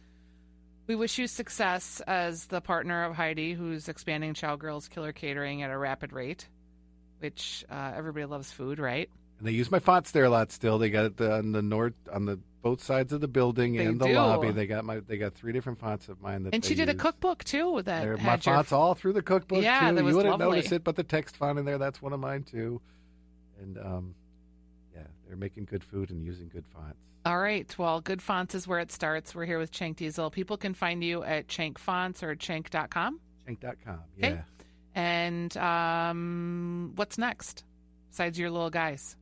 We 0.86 0.94
wish 0.96 1.18
you 1.18 1.26
success 1.26 2.02
as 2.06 2.46
the 2.46 2.62
partner 2.62 3.06
of 3.06 3.16
Heidi, 3.16 3.54
who's 3.54 3.90
expanding 3.90 4.36
Chow 4.36 4.58
Girls 4.58 4.88
Killer 4.90 5.12
Catering 5.12 5.64
at 5.64 5.72
a 5.72 5.78
rapid 5.78 6.14
rate, 6.14 6.48
which 7.18 7.66
uh, 7.72 7.94
everybody 7.96 8.26
loves 8.26 8.52
food, 8.52 8.78
right? 8.78 9.10
And 9.40 9.48
they 9.48 9.52
use 9.52 9.70
my 9.72 9.80
fonts 9.80 10.12
there 10.12 10.26
a 10.26 10.30
lot. 10.30 10.52
Still, 10.52 10.78
they 10.78 10.90
got 10.90 11.06
it 11.06 11.22
on 11.22 11.52
the 11.52 11.62
north, 11.62 11.94
on 12.12 12.26
the 12.26 12.40
both 12.62 12.82
sides 12.82 13.12
of 13.12 13.20
the 13.20 13.28
building 13.28 13.74
They 13.74 13.86
and 13.86 14.00
the 14.00 14.08
do. 14.08 14.14
lobby. 14.14 14.52
They 14.52 14.68
got 14.68 14.86
my, 14.86 15.00
they 15.02 15.18
got 15.18 15.34
three 15.34 15.52
different 15.52 15.80
fonts 15.80 16.08
of 16.08 16.22
mine 16.22 16.44
that. 16.44 16.54
And 16.54 16.64
she 16.64 16.76
did 16.76 16.88
a 16.88 16.96
cookbook 16.96 17.44
too 17.44 17.72
with 17.72 17.86
that 17.88 18.04
There- 18.04 18.16
my 18.18 18.34
your 18.34 18.38
fonts 18.38 18.72
all 18.72 18.96
through 18.96 19.14
the 19.14 19.22
cookbook 19.22 19.62
Yeah, 19.64 19.90
too. 19.90 19.96
that 19.96 20.04
was 20.04 20.12
you 20.12 20.18
wouldn't 20.18 20.40
lovely. 20.40 20.58
notice 20.58 20.72
it, 20.72 20.84
but 20.84 20.96
the 20.96 21.04
text 21.04 21.36
font 21.36 21.60
in 21.60 21.66
there, 21.66 21.78
that's 21.78 22.02
one 22.02 22.14
of 22.14 22.22
mine 22.22 22.44
too. 22.44 22.80
And 23.62 23.78
um, 23.80 24.16
yeah, 24.96 25.02
they're 25.28 25.36
making 25.36 25.66
good 25.66 25.84
food 25.84 26.10
and 26.10 26.24
using 26.24 26.48
good 26.48 26.64
fonts. 26.74 26.98
All 27.26 27.38
right. 27.40 27.74
Well, 27.78 28.00
good 28.02 28.22
fonts 28.22 28.56
is 28.56 28.66
where 28.68 28.80
it 28.80 28.92
starts. 28.94 29.34
We're 29.36 29.46
here 29.46 29.60
with 29.60 29.72
Chank 29.72 29.98
Diesel. 29.98 30.30
People 30.30 30.56
can 30.58 30.74
find 30.74 31.04
you 31.04 31.24
at 31.24 31.48
Chank 31.50 31.78
Fonts 31.80 32.22
or 32.24 32.36
chank.com. 32.36 33.20
Shank.com. 33.46 34.00
Okay. 34.18 34.36
Yeah. 34.36 34.42
And 34.96 35.56
um, 35.58 36.92
what's 36.96 37.18
next 37.18 37.64
besides 38.10 38.38
your 38.40 38.52
little 38.52 38.70
guys? 38.70 39.16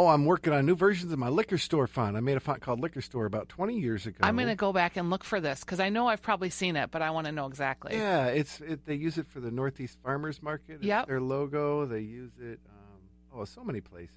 Oh, 0.00 0.06
I'm 0.06 0.24
working 0.24 0.54
on 0.54 0.64
new 0.64 0.74
versions 0.76 1.12
of 1.12 1.18
my 1.18 1.28
liquor 1.28 1.58
store 1.58 1.86
font. 1.86 2.16
I 2.16 2.20
made 2.20 2.38
a 2.38 2.40
font 2.40 2.62
called 2.62 2.80
Liquor 2.80 3.02
Store 3.02 3.26
about 3.26 3.50
20 3.50 3.78
years 3.78 4.06
ago. 4.06 4.16
I'm 4.22 4.34
going 4.34 4.48
to 4.48 4.54
go 4.54 4.72
back 4.72 4.96
and 4.96 5.10
look 5.10 5.22
for 5.22 5.42
this 5.42 5.60
because 5.60 5.78
I 5.78 5.90
know 5.90 6.06
I've 6.06 6.22
probably 6.22 6.48
seen 6.48 6.76
it, 6.76 6.90
but 6.90 7.02
I 7.02 7.10
want 7.10 7.26
to 7.26 7.32
know 7.32 7.44
exactly. 7.44 7.94
Yeah, 7.94 8.28
it's 8.28 8.62
it, 8.62 8.86
they 8.86 8.94
use 8.94 9.18
it 9.18 9.28
for 9.28 9.40
the 9.40 9.50
Northeast 9.50 9.98
Farmers 10.02 10.42
Market. 10.42 10.76
It's 10.76 10.84
Yep. 10.86 11.06
their 11.06 11.20
logo. 11.20 11.84
They 11.84 12.00
use 12.00 12.30
it. 12.40 12.60
Um, 12.70 13.40
oh, 13.40 13.44
so 13.44 13.62
many 13.62 13.82
places, 13.82 14.14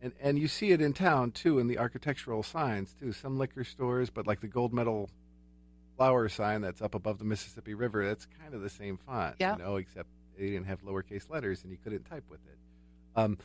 and 0.00 0.12
and 0.20 0.38
you 0.38 0.46
see 0.46 0.70
it 0.70 0.80
in 0.80 0.92
town 0.92 1.32
too 1.32 1.58
in 1.58 1.66
the 1.66 1.78
architectural 1.78 2.44
signs 2.44 2.94
too. 2.94 3.10
Some 3.10 3.38
liquor 3.38 3.64
stores, 3.64 4.08
but 4.08 4.24
like 4.28 4.40
the 4.40 4.46
gold 4.46 4.72
medal 4.72 5.10
flour 5.96 6.28
sign 6.28 6.60
that's 6.60 6.80
up 6.80 6.94
above 6.94 7.18
the 7.18 7.24
Mississippi 7.24 7.74
River, 7.74 8.06
that's 8.06 8.28
kind 8.40 8.54
of 8.54 8.60
the 8.60 8.70
same 8.70 8.98
font. 8.98 9.34
Yep. 9.40 9.58
You 9.58 9.64
know, 9.64 9.76
except 9.78 10.08
they 10.38 10.50
didn't 10.50 10.66
have 10.66 10.82
lowercase 10.84 11.28
letters 11.28 11.64
and 11.64 11.72
you 11.72 11.78
couldn't 11.82 12.04
type 12.04 12.24
with 12.30 12.38
it. 12.46 12.58
Um, 13.16 13.36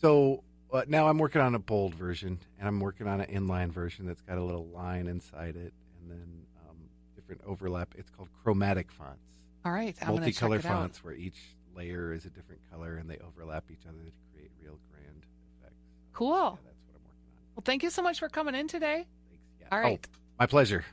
So 0.00 0.42
uh, 0.72 0.84
now 0.86 1.08
I'm 1.08 1.18
working 1.18 1.40
on 1.40 1.54
a 1.54 1.58
bold 1.58 1.94
version, 1.94 2.38
and 2.58 2.68
I'm 2.68 2.80
working 2.80 3.06
on 3.06 3.20
an 3.20 3.26
inline 3.30 3.70
version 3.70 4.06
that's 4.06 4.22
got 4.22 4.38
a 4.38 4.42
little 4.42 4.66
line 4.66 5.06
inside 5.06 5.56
it, 5.56 5.72
and 6.00 6.10
then 6.10 6.42
um, 6.68 6.76
different 7.14 7.42
overlap. 7.46 7.94
It's 7.96 8.10
called 8.10 8.28
chromatic 8.42 8.90
fonts, 8.90 9.22
All 9.64 9.72
right. 9.72 9.96
I'm 10.02 10.16
multicolor 10.16 10.58
it 10.58 10.64
out. 10.66 10.72
fonts 10.72 11.04
where 11.04 11.14
each 11.14 11.38
layer 11.74 12.12
is 12.12 12.24
a 12.24 12.30
different 12.30 12.60
color 12.72 12.96
and 12.96 13.08
they 13.08 13.18
overlap 13.18 13.64
each 13.70 13.86
other 13.88 13.98
to 13.98 14.10
create 14.32 14.50
real 14.60 14.78
grand 14.90 15.22
effects. 15.60 15.76
Cool. 16.12 16.34
Yeah, 16.34 16.42
that's 16.66 16.82
what 16.86 16.96
I'm 16.96 17.04
working 17.06 17.32
on. 17.36 17.54
Well, 17.54 17.62
thank 17.64 17.82
you 17.84 17.90
so 17.90 18.02
much 18.02 18.18
for 18.18 18.28
coming 18.28 18.56
in 18.56 18.66
today. 18.66 19.06
Thanks. 19.30 19.44
Yeah. 19.60 19.68
All 19.70 19.80
right. 19.80 20.04
Oh, 20.04 20.18
my 20.40 20.46
pleasure. 20.46 20.84